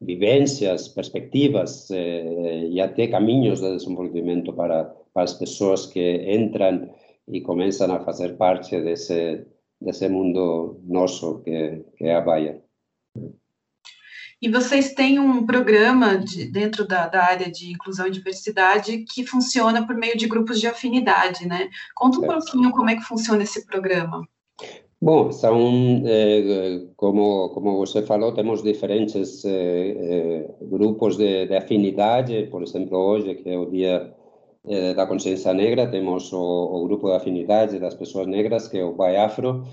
vivências, 0.00 0.88
perspectivas 0.88 1.90
eh, 1.90 2.68
e 2.70 2.80
até 2.80 3.06
caminhos 3.06 3.60
de 3.60 3.76
desenvolvimento 3.76 4.52
para, 4.52 4.84
para 5.12 5.22
as 5.22 5.34
pessoas 5.34 5.86
que 5.86 6.16
entram 6.30 6.90
e 7.28 7.40
começam 7.40 7.92
a 7.94 8.00
fazer 8.00 8.36
parte 8.36 8.78
desse, 8.80 9.46
desse 9.80 10.08
mundo 10.08 10.80
nosso 10.84 11.40
que, 11.42 11.84
que 11.96 12.04
é 12.04 12.14
a 12.14 12.20
Baia. 12.20 12.62
E 14.42 14.48
vocês 14.50 14.92
têm 14.92 15.18
um 15.18 15.46
programa 15.46 16.18
de, 16.18 16.44
dentro 16.44 16.86
da, 16.86 17.06
da, 17.08 17.24
área 17.24 17.50
de 17.50 17.72
inclusão 17.72 18.06
e 18.06 18.10
diversidade 18.10 19.04
que 19.10 19.24
funciona 19.24 19.86
por 19.86 19.96
meio 19.96 20.18
de 20.18 20.26
grupos 20.26 20.60
de 20.60 20.66
afinidade, 20.66 21.46
né? 21.46 21.70
Conta 21.94 22.18
um 22.18 22.24
é. 22.24 22.26
pouquinho 22.26 22.70
como 22.72 22.90
é 22.90 22.96
que 22.96 23.02
funciona 23.02 23.42
esse 23.42 23.64
programa. 23.64 24.28
Bom, 25.04 25.30
são, 25.32 26.02
eh, 26.06 26.86
como, 26.96 27.50
como 27.50 27.76
você 27.76 28.00
falou, 28.02 28.32
temos 28.32 28.62
diferentes 28.62 29.44
eh, 29.44 29.50
eh, 29.50 30.54
grupos 30.62 31.18
de, 31.18 31.44
de, 31.46 31.54
afinidade. 31.54 32.46
Por 32.50 32.62
exemplo, 32.62 32.96
hoje, 32.96 33.34
que 33.34 33.50
é 33.50 33.58
o 33.58 33.66
Dia 33.70 34.14
eh, 34.66 34.94
da 34.94 35.06
Consciência 35.06 35.52
Negra, 35.52 35.90
temos 35.90 36.32
o, 36.32 36.38
o, 36.38 36.84
grupo 36.86 37.08
de 37.08 37.16
afinidade 37.16 37.78
das 37.78 37.94
pessoas 37.94 38.26
negras, 38.26 38.66
que 38.66 38.78
é 38.78 38.84
o 38.84 38.96
Afro. 39.02 39.64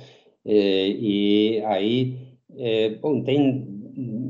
Eh, 0.46 0.90
e 1.00 1.64
aí, 1.66 2.18
eh, 2.58 2.90
bom, 3.02 3.24
tem 3.24 3.66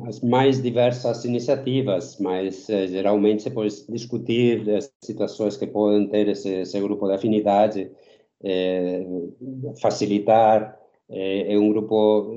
as 0.07 0.21
mais 0.21 0.61
diversas 0.61 1.25
iniciativas, 1.25 2.19
mas 2.19 2.67
geralmente 2.67 3.41
se 3.43 3.49
pode 3.49 3.73
discutir 3.89 4.69
as 4.69 4.93
situações 5.03 5.57
que 5.57 5.65
podem 5.65 6.07
ter 6.09 6.27
esse, 6.27 6.61
esse 6.61 6.79
grupo 6.79 7.07
de 7.07 7.13
afinidade, 7.15 7.91
facilitar 9.81 10.81
é, 11.12 11.54
é 11.54 11.60
um 11.60 11.69
grupo 11.69 11.95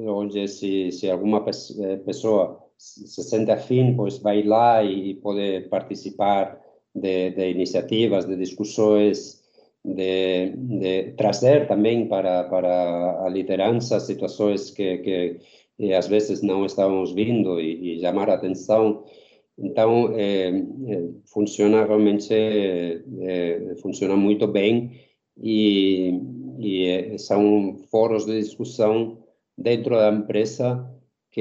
onde 0.09 0.49
se, 0.49 0.91
se 0.91 1.09
alguma 1.09 1.45
eh, 1.49 1.97
pessoa 1.99 2.61
se 2.77 3.23
sente 3.23 3.51
afim, 3.51 3.95
pois 3.97 4.19
vai 4.19 4.43
lá 4.43 4.83
e 4.83 5.15
pode 5.15 5.63
participar 5.71 6.61
de, 6.95 7.31
de 7.31 7.51
iniciativas, 7.51 8.27
de 8.27 8.37
discussões, 8.37 9.43
de, 9.85 10.51
de, 10.57 11.13
trazer 11.13 11.69
também 11.69 12.09
para, 12.09 12.45
para 12.45 13.25
a 13.25 13.29
liderança 13.29 14.01
situações 14.01 14.71
que, 14.71 14.99
que, 15.79 15.93
às 15.95 16.09
vezes 16.09 16.43
não 16.43 16.67
estávamos 16.67 17.13
vindo 17.13 17.61
e, 17.61 17.97
e 17.97 18.01
chamar 18.01 18.29
a 18.29 18.35
atenção. 18.35 19.05
Então, 19.57 20.13
é, 20.17 20.53
funciona 21.27 21.85
realmente, 21.85 22.35
é, 22.35 23.75
funciona 23.81 24.17
muito 24.17 24.49
bem 24.49 24.91
e, 25.37 26.21
e 26.59 26.87
eh, 26.87 27.19
são 27.19 27.77
fóruns 27.91 28.27
de 28.27 28.41
discussão 28.41 29.19
dentro 29.57 29.97
da 29.97 30.11
empresa 30.11 30.91
que 31.31 31.41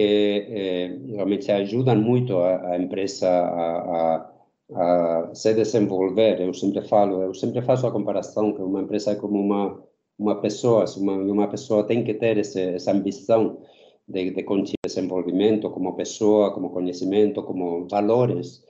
eh, 0.49 0.99
realmente 1.07 1.51
ajudam 1.51 1.95
muito 1.97 2.37
a, 2.37 2.71
a 2.71 2.77
empresa 2.77 3.29
a, 3.29 4.29
a, 4.75 5.29
a, 5.29 5.35
se 5.35 5.53
desenvolver. 5.53 6.41
Eu 6.41 6.53
sempre 6.53 6.81
falo, 6.81 7.21
eu 7.23 7.33
sempre 7.33 7.61
faço 7.61 7.87
a 7.87 7.91
comparação 7.91 8.53
que 8.53 8.61
uma 8.61 8.81
empresa 8.81 9.11
é 9.11 9.15
como 9.15 9.39
uma 9.39 9.83
uma 10.17 10.39
pessoa, 10.39 10.85
uma, 10.97 11.13
uma 11.15 11.47
pessoa 11.47 11.83
tem 11.85 12.03
que 12.03 12.13
ter 12.13 12.37
esse, 12.37 12.61
essa 12.61 12.91
ambição 12.91 13.59
de, 14.07 14.31
de 14.31 14.45
desenvolvimento 14.85 15.69
como 15.69 15.95
pessoa, 15.95 16.53
como 16.53 16.69
conhecimento, 16.69 17.43
como 17.43 17.87
valores. 17.87 18.63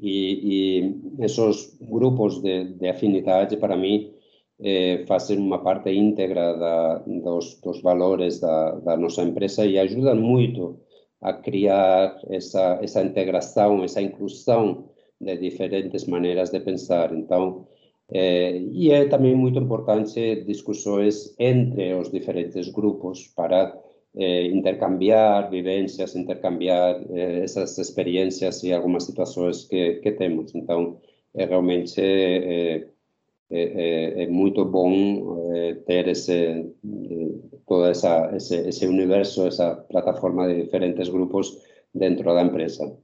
E, 0.00 0.90
e 1.18 1.24
esses 1.24 1.76
grupos 1.80 2.40
de, 2.40 2.74
de 2.74 2.88
afinidade, 2.88 3.56
para 3.56 3.76
mim, 3.76 4.12
eh, 4.60 5.04
fazem 5.06 5.38
uma 5.38 5.58
parte 5.62 5.90
íntegra 5.90 6.54
da, 6.56 6.98
dos, 6.98 7.60
dos, 7.60 7.80
valores 7.82 8.40
da, 8.40 8.72
da, 8.80 8.96
nossa 8.96 9.22
empresa 9.22 9.64
e 9.64 9.78
ajudam 9.78 10.16
muito 10.16 10.80
a 11.20 11.32
criar 11.32 12.18
essa, 12.28 12.80
integração, 13.04 13.84
essa 13.84 14.00
inclusão 14.02 14.88
de 15.20 15.36
diferentes 15.36 16.06
maneiras 16.06 16.50
de 16.50 16.60
pensar. 16.60 17.12
Então, 17.12 17.66
É, 18.10 18.56
e 18.56 18.90
é 18.90 19.06
também 19.06 19.34
muito 19.36 19.58
importante 19.58 20.42
discussões 20.44 21.34
entre 21.38 21.92
os 21.94 22.10
diferentes 22.10 22.70
grupos 22.70 23.26
para 23.36 23.78
é, 24.16 24.46
intercambiar 24.46 25.50
vivências, 25.50 26.16
intercambiar 26.16 27.02
é, 27.12 27.40
essas 27.44 27.76
experiências 27.78 28.62
e 28.64 28.72
algumas 28.72 29.04
situações 29.04 29.64
que, 29.66 29.96
que 30.02 30.12
temos. 30.12 30.54
Então, 30.54 30.98
é 31.34 31.44
realmente 31.44 32.00
é, 33.50 34.20
é, 34.20 34.22
é 34.24 34.26
muito 34.26 34.64
bom 34.64 35.36
ter 35.86 36.08
esse 36.08 36.66
todo 37.68 37.84
essa, 37.84 38.34
esse, 38.34 38.56
esse 38.56 38.86
universo, 38.86 39.46
essa 39.46 39.76
plataforma 39.76 40.48
de 40.48 40.62
diferentes 40.62 41.08
grupos 41.08 41.58
dentro 41.94 42.34
da 42.34 42.42
empresa. 42.42 42.96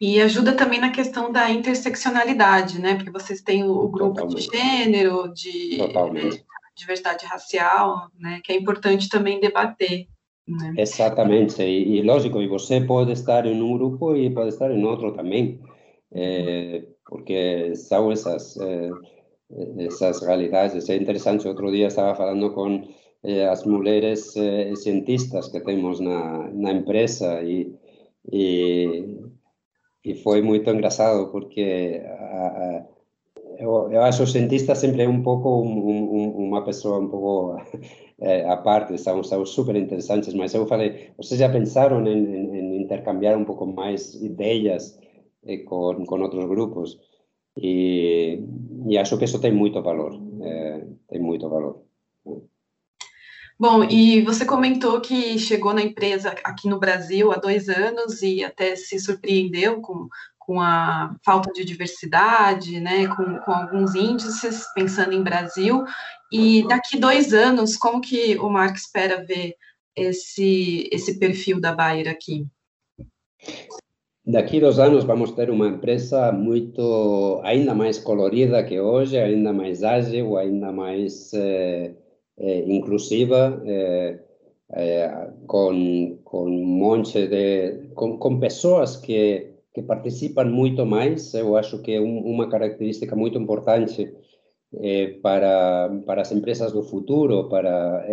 E 0.00 0.20
ajuda 0.20 0.54
também 0.54 0.80
na 0.80 0.90
questão 0.90 1.30
da 1.30 1.50
interseccionalidade, 1.50 2.80
né? 2.80 2.94
Porque 2.94 3.10
vocês 3.10 3.40
têm 3.42 3.64
o, 3.64 3.86
grupo 3.88 4.14
Totalmente. 4.14 4.50
de 4.50 4.58
gênero, 4.58 5.32
de 5.32 5.76
Totalmente. 5.76 6.44
diversidade 6.74 7.26
racial, 7.26 8.10
né? 8.18 8.40
Que 8.42 8.52
é 8.52 8.56
importante 8.56 9.08
também 9.08 9.38
debater. 9.38 10.06
Né? 10.48 10.74
Exatamente, 10.78 11.62
e, 11.62 11.98
e, 11.98 12.02
lógico, 12.02 12.40
e 12.42 12.48
você 12.48 12.80
pode 12.80 13.12
estar 13.12 13.46
em 13.46 13.62
um 13.62 13.76
grupo 13.76 14.16
e 14.16 14.30
pode 14.30 14.48
estar 14.48 14.68
em 14.72 14.84
outro 14.84 15.12
também, 15.12 15.60
é, 16.12 16.82
porque 17.10 17.74
são 17.74 18.10
essas, 18.12 18.56
é, 18.56 18.90
essas 19.84 20.22
realidades. 20.22 20.88
É 20.88 20.96
interessante, 20.96 21.48
outro 21.48 21.70
dia 21.70 21.88
estava 21.88 22.14
falando 22.14 22.52
com 22.54 22.88
eh, 23.24 23.46
as 23.48 23.64
mulheres 23.64 24.34
eh, 24.36 24.74
cientistas 24.76 25.48
que 25.48 25.60
temos 25.60 26.00
na, 26.00 26.48
na 26.52 26.72
empresa 26.72 27.42
e, 27.42 27.74
e, 28.32 29.18
e 30.04 30.14
foi 30.14 30.40
muito 30.42 30.70
engraçado 30.70 31.30
porque 31.30 32.00
a, 32.06 32.46
a, 32.46 32.86
eu, 33.58 33.90
eu 33.92 34.02
acho 34.02 34.26
cientista 34.26 34.74
sempre 34.74 35.02
é 35.02 35.08
um 35.08 35.22
pouco 35.22 35.62
um, 35.62 36.14
um, 36.16 36.48
uma 36.48 36.64
pessoa 36.64 36.98
um 36.98 37.08
pouco 37.08 37.60
é, 38.20 38.44
à 38.48 38.56
parte, 38.56 38.96
super 39.46 39.76
interessantes, 39.76 40.32
mas 40.34 40.54
eu 40.54 40.66
falei, 40.66 41.10
vocês 41.18 41.38
já 41.40 41.48
pensaram 41.48 42.06
em, 42.06 42.24
em, 42.24 42.56
em 42.56 42.82
intercambiar 42.82 43.36
um 43.36 43.44
pouco 43.44 43.66
mais 43.66 44.14
eh, 45.44 45.58
com, 45.58 46.04
com 46.04 46.20
outros 46.20 46.46
grupos? 46.46 46.98
E, 47.56 48.40
e 48.88 48.98
acho 48.98 49.18
que 49.18 49.24
isso 49.24 49.40
tem 49.40 49.52
muito 49.52 49.82
valor, 49.82 50.20
é, 50.42 50.86
tem 51.08 51.20
muito 51.20 51.48
valor. 51.48 51.82
Bom, 53.58 53.84
e 53.84 54.22
você 54.22 54.46
comentou 54.46 55.02
que 55.02 55.38
chegou 55.38 55.74
na 55.74 55.82
empresa 55.82 56.34
aqui 56.42 56.66
no 56.66 56.78
Brasil 56.78 57.30
há 57.30 57.36
dois 57.36 57.68
anos 57.68 58.22
e 58.22 58.42
até 58.42 58.74
se 58.74 58.98
surpreendeu 58.98 59.82
com, 59.82 60.08
com 60.38 60.62
a 60.62 61.14
falta 61.22 61.52
de 61.52 61.62
diversidade, 61.62 62.80
né, 62.80 63.06
com, 63.08 63.38
com 63.40 63.52
alguns 63.52 63.94
índices, 63.94 64.64
pensando 64.74 65.12
em 65.12 65.22
Brasil. 65.22 65.84
E 66.32 66.66
daqui 66.68 66.98
dois 66.98 67.34
anos, 67.34 67.76
como 67.76 68.00
que 68.00 68.38
o 68.38 68.48
Mark 68.48 68.76
espera 68.76 69.22
ver 69.22 69.54
esse, 69.94 70.88
esse 70.90 71.18
perfil 71.18 71.60
da 71.60 71.74
Bayer 71.74 72.08
aqui? 72.08 72.46
Daqui 74.30 74.60
dois 74.60 74.78
anos 74.78 75.02
vamos 75.02 75.32
ter 75.32 75.50
uma 75.50 75.66
empresa 75.66 76.30
muito 76.30 77.40
ainda 77.42 77.74
mais 77.74 77.98
colorida 77.98 78.62
que 78.62 78.78
hoje, 78.78 79.18
ainda 79.18 79.52
mais 79.52 79.82
ágil, 79.82 80.36
ainda 80.36 80.70
mais 80.70 81.34
eh, 81.34 81.94
eh, 82.38 82.64
inclusiva, 82.68 83.60
eh, 83.66 84.20
com, 85.48 86.18
com 86.22 86.44
um 86.46 86.64
monte 86.64 87.26
de. 87.26 87.88
com, 87.96 88.18
com 88.18 88.38
pessoas 88.38 88.96
que, 88.96 89.50
que 89.74 89.82
participam 89.82 90.44
muito 90.44 90.86
mais. 90.86 91.34
Eu 91.34 91.56
acho 91.56 91.82
que 91.82 91.94
é 91.94 92.00
um, 92.00 92.20
uma 92.20 92.48
característica 92.48 93.16
muito 93.16 93.36
importante 93.36 94.14
para, 95.22 95.90
para 96.06 96.22
as 96.22 96.30
empresas 96.30 96.72
do 96.72 96.84
futuro, 96.84 97.48
para, 97.48 98.06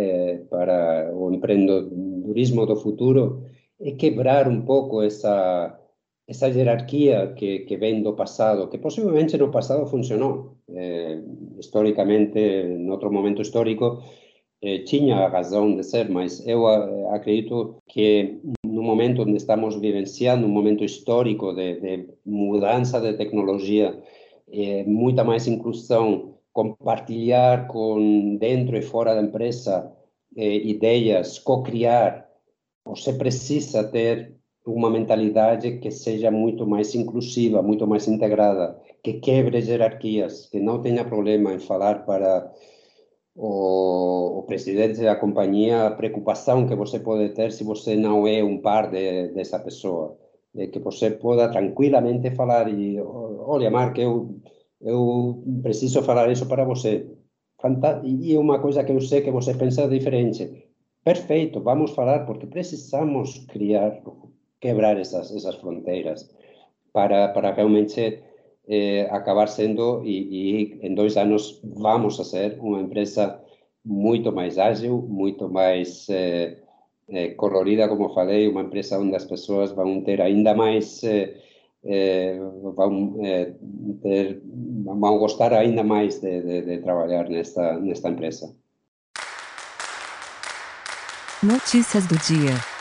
para 0.50 1.12
o 1.14 1.32
empreendedorismo 1.32 2.66
do 2.66 2.74
futuro, 2.74 3.44
é 3.80 3.92
quebrar 3.92 4.48
um 4.48 4.62
pouco 4.62 5.00
essa 5.00 5.78
essa 6.28 6.48
hierarquia 6.48 7.32
que, 7.34 7.60
que 7.60 7.76
vem 7.76 8.02
do 8.02 8.12
passado, 8.14 8.68
que 8.68 8.78
possivelmente 8.78 9.36
no 9.38 9.50
passado 9.50 9.86
funcionou. 9.86 10.56
Eh, 10.68 11.20
em 12.36 12.90
outro 12.90 13.10
momento 13.10 13.40
histórico, 13.42 14.02
eh, 14.62 14.80
tinha 14.80 15.16
a 15.16 15.28
razão 15.28 15.74
de 15.74 15.82
ser, 15.82 16.08
mas 16.10 16.46
eu 16.46 16.66
acredito 17.12 17.76
que 17.88 18.40
no 18.64 18.82
momento 18.82 19.22
onde 19.22 19.36
estamos 19.36 19.76
vivenciando, 19.80 20.46
um 20.46 20.50
momento 20.50 20.84
histórico 20.84 21.54
de, 21.54 21.80
de 21.80 22.08
mudança 22.26 23.00
de 23.00 23.14
tecnologia, 23.14 23.98
eh, 24.52 24.84
muita 24.86 25.24
mais 25.24 25.46
inclusão, 25.46 26.34
compartilhar 26.52 27.68
com 27.68 28.36
dentro 28.36 28.76
e 28.76 28.82
fora 28.82 29.14
da 29.14 29.22
empresa 29.22 29.92
eh, 30.36 30.56
ideias, 30.56 31.38
co-criar, 31.38 32.28
você 32.84 33.12
precisa 33.12 33.84
ter 33.84 34.38
uma 34.68 34.90
mentalidade 34.90 35.78
que 35.78 35.90
seja 35.90 36.30
muito 36.30 36.66
mais 36.66 36.94
inclusiva, 36.94 37.62
muito 37.62 37.86
mais 37.86 38.06
integrada, 38.08 38.78
que 39.02 39.14
quebre 39.14 39.58
hierarquias, 39.58 40.46
que 40.50 40.60
não 40.60 40.80
tenha 40.82 41.04
problema 41.04 41.52
em 41.54 41.58
falar 41.58 42.04
para 42.04 42.52
o, 43.34 44.40
o 44.40 44.42
presidente 44.42 45.00
da 45.00 45.16
companhia 45.16 45.86
a 45.86 45.90
preocupação 45.90 46.66
que 46.66 46.74
você 46.74 46.98
pode 47.00 47.30
ter 47.30 47.52
se 47.52 47.64
você 47.64 47.96
não 47.96 48.26
é 48.26 48.42
um 48.42 48.58
par 48.60 48.90
de, 48.90 49.28
dessa 49.28 49.58
pessoa. 49.60 50.16
É 50.56 50.66
que 50.66 50.80
você 50.80 51.10
possa 51.12 51.48
tranquilamente 51.48 52.34
falar 52.34 52.68
e, 52.68 53.00
olha, 53.00 53.70
Mark, 53.70 53.96
eu, 53.98 54.40
eu 54.80 55.44
preciso 55.62 56.02
falar 56.02 56.30
isso 56.32 56.46
para 56.46 56.64
você. 56.64 57.06
E 58.04 58.34
é 58.34 58.38
uma 58.38 58.60
coisa 58.60 58.82
que 58.84 58.92
eu 58.92 59.00
sei 59.00 59.20
que 59.20 59.30
você 59.30 59.54
pensa 59.54 59.88
diferente. 59.88 60.68
Perfeito, 61.04 61.60
vamos 61.60 61.92
falar, 61.92 62.26
porque 62.26 62.46
precisamos 62.46 63.46
criar 63.46 64.02
quebrar 64.60 64.98
essas, 64.98 65.34
essas 65.34 65.56
fronteiras 65.56 66.28
para, 66.92 67.28
para 67.28 67.52
realmente 67.52 68.22
eh, 68.68 69.08
acabar 69.10 69.48
sendo, 69.48 70.02
e, 70.04 70.78
e 70.82 70.86
em 70.86 70.94
dois 70.94 71.16
anos 71.16 71.60
vamos 71.64 72.18
a 72.20 72.24
ser 72.24 72.58
uma 72.60 72.80
empresa 72.80 73.40
muito 73.84 74.32
mais 74.32 74.58
ágil, 74.58 75.00
muito 75.08 75.48
mais 75.48 76.06
eh, 76.10 76.58
eh, 77.08 77.28
colorida, 77.30 77.88
como 77.88 78.12
falei, 78.12 78.48
uma 78.48 78.62
empresa 78.62 78.98
onde 78.98 79.16
as 79.16 79.24
pessoas 79.24 79.72
vão 79.72 80.02
ter 80.02 80.20
ainda 80.20 80.54
mais, 80.54 81.02
eh, 81.04 81.34
eh, 81.84 82.38
vão, 82.74 83.16
eh, 83.24 83.54
ter, 84.02 84.42
vão 84.84 85.18
gostar 85.18 85.52
ainda 85.54 85.82
mais 85.82 86.20
de, 86.20 86.42
de, 86.42 86.62
de 86.62 86.78
trabalhar 86.78 87.28
nesta, 87.28 87.78
nesta 87.78 88.10
empresa. 88.10 88.54
Notícias 91.42 92.04
do 92.06 92.16
dia. 92.16 92.77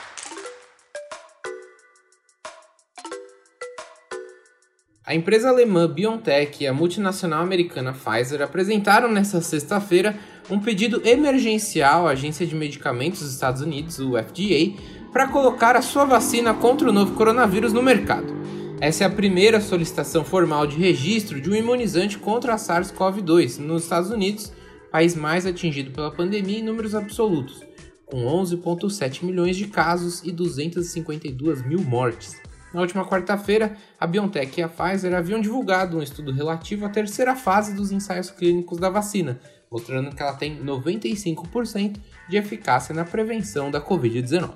A 5.07 5.15
empresa 5.15 5.47
alemã 5.47 5.89
BioNTech 5.89 6.61
e 6.61 6.67
a 6.67 6.73
multinacional 6.73 7.41
americana 7.41 7.93
Pfizer 7.93 8.41
apresentaram 8.41 9.09
nesta 9.09 9.39
sexta-feira 9.39 10.19
um 10.49 10.59
pedido 10.59 11.01
emergencial 11.07 12.05
à 12.05 12.11
Agência 12.11 12.45
de 12.45 12.53
Medicamentos 12.53 13.21
dos 13.21 13.31
Estados 13.31 13.61
Unidos, 13.61 13.99
o 13.99 14.17
FDA, 14.21 14.77
para 15.13 15.29
colocar 15.29 15.77
a 15.77 15.81
sua 15.81 16.03
vacina 16.03 16.53
contra 16.53 16.89
o 16.89 16.91
novo 16.91 17.15
coronavírus 17.15 17.71
no 17.71 17.81
mercado. 17.81 18.35
Essa 18.81 19.05
é 19.05 19.07
a 19.07 19.09
primeira 19.09 19.61
solicitação 19.61 20.25
formal 20.25 20.67
de 20.67 20.75
registro 20.75 21.39
de 21.39 21.49
um 21.49 21.55
imunizante 21.55 22.17
contra 22.17 22.53
a 22.53 22.57
SARS-CoV-2 22.57 23.59
nos 23.59 23.83
Estados 23.83 24.09
Unidos, 24.09 24.51
país 24.91 25.15
mais 25.15 25.45
atingido 25.45 25.91
pela 25.91 26.11
pandemia 26.11 26.59
em 26.59 26.63
números 26.63 26.93
absolutos, 26.93 27.63
com 28.05 28.25
11,7 28.25 29.23
milhões 29.23 29.55
de 29.55 29.67
casos 29.67 30.21
e 30.25 30.33
252 30.33 31.65
mil 31.65 31.79
mortes. 31.79 32.35
Na 32.77 32.83
última 32.83 33.03
quarta-feira, 33.03 33.75
a 33.99 34.05
BioNTech 34.05 34.59
e 34.59 34.63
a 34.63 34.69
Pfizer 34.69 35.15
haviam 35.15 35.41
divulgado 35.41 35.97
um 35.97 36.01
estudo 36.03 36.31
relativo 36.31 36.85
à 36.85 36.89
terceira 36.89 37.35
fase 37.35 37.73
dos 37.73 37.91
ensaios 37.91 38.29
clínicos 38.29 38.77
da 38.77 38.87
vacina, 38.87 39.39
mostrando 39.71 40.15
que 40.15 40.21
ela 40.21 40.35
tem 40.35 40.63
95% 40.63 41.97
de 42.29 42.37
eficácia 42.37 42.93
na 42.93 43.03
prevenção 43.03 43.71
da 43.71 43.81
Covid-19. 43.81 44.51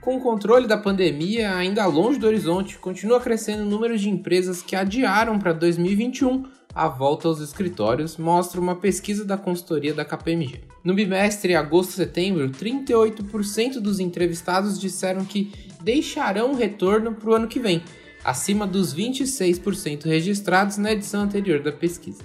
Com 0.00 0.16
o 0.16 0.20
controle 0.20 0.66
da 0.66 0.78
pandemia 0.78 1.54
ainda 1.56 1.84
longe 1.84 2.18
do 2.18 2.26
horizonte, 2.26 2.78
continua 2.78 3.20
crescendo 3.20 3.62
o 3.62 3.68
número 3.68 3.98
de 3.98 4.08
empresas 4.08 4.62
que 4.62 4.74
adiaram 4.74 5.38
para 5.38 5.52
2021 5.52 6.44
a 6.74 6.88
volta 6.88 7.28
aos 7.28 7.40
escritórios, 7.40 8.16
mostra 8.16 8.60
uma 8.60 8.74
pesquisa 8.74 9.24
da 9.24 9.36
consultoria 9.36 9.94
da 9.94 10.04
KPMG. 10.04 10.62
No 10.82 10.92
bimestre 10.92 11.54
agosto-setembro, 11.54 12.50
38% 12.50 13.74
dos 13.74 14.00
entrevistados 14.00 14.80
disseram 14.80 15.24
que 15.24 15.52
deixarão 15.84 16.54
retorno 16.54 17.14
para 17.14 17.30
o 17.30 17.34
ano 17.34 17.46
que 17.46 17.60
vem, 17.60 17.84
acima 18.24 18.66
dos 18.66 18.94
26% 18.94 20.06
registrados 20.06 20.78
na 20.78 20.92
edição 20.92 21.20
anterior 21.20 21.62
da 21.62 21.70
pesquisa. 21.70 22.24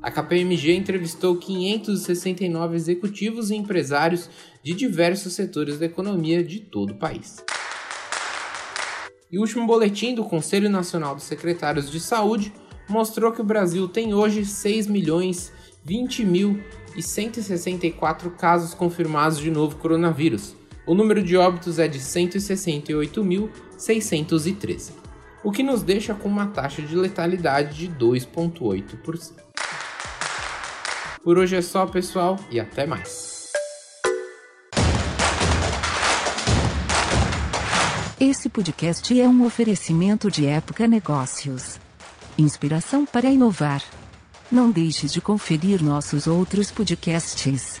A 0.00 0.10
KPMG 0.10 0.74
entrevistou 0.74 1.36
569 1.36 2.76
executivos 2.76 3.50
e 3.50 3.56
empresários 3.56 4.30
de 4.62 4.72
diversos 4.72 5.32
setores 5.32 5.78
da 5.78 5.86
economia 5.86 6.42
de 6.42 6.60
todo 6.60 6.92
o 6.92 6.96
país. 6.96 7.44
E 9.30 9.38
o 9.38 9.40
último 9.40 9.66
boletim 9.66 10.14
do 10.14 10.24
Conselho 10.24 10.70
Nacional 10.70 11.14
dos 11.14 11.24
Secretários 11.24 11.90
de 11.90 11.98
Saúde 11.98 12.52
mostrou 12.88 13.32
que 13.32 13.40
o 13.40 13.44
Brasil 13.44 13.88
tem 13.88 14.14
hoje 14.14 14.44
6 14.44 14.86
milhões 14.86 15.52
20 15.84 16.24
mil 16.24 16.62
e 16.96 17.02
164 17.02 18.30
casos 18.32 18.74
confirmados 18.74 19.38
de 19.38 19.50
novo 19.50 19.76
coronavírus. 19.76 20.54
O 20.84 20.96
número 20.96 21.22
de 21.22 21.36
óbitos 21.36 21.78
é 21.78 21.86
de 21.86 22.00
168.613, 22.00 24.90
o 25.44 25.52
que 25.52 25.62
nos 25.62 25.80
deixa 25.82 26.12
com 26.12 26.28
uma 26.28 26.48
taxa 26.48 26.82
de 26.82 26.96
letalidade 26.96 27.86
de 27.86 27.94
2,8%. 27.94 29.34
Por 31.22 31.38
hoje 31.38 31.54
é 31.54 31.62
só, 31.62 31.86
pessoal, 31.86 32.36
e 32.50 32.58
até 32.58 32.84
mais. 32.84 33.52
Esse 38.18 38.48
podcast 38.48 39.20
é 39.20 39.28
um 39.28 39.44
oferecimento 39.44 40.32
de 40.32 40.46
Época 40.46 40.88
Negócios. 40.88 41.78
Inspiração 42.36 43.06
para 43.06 43.30
inovar. 43.30 43.84
Não 44.50 44.68
deixe 44.68 45.06
de 45.06 45.20
conferir 45.20 45.80
nossos 45.80 46.26
outros 46.26 46.72
podcasts. 46.72 47.80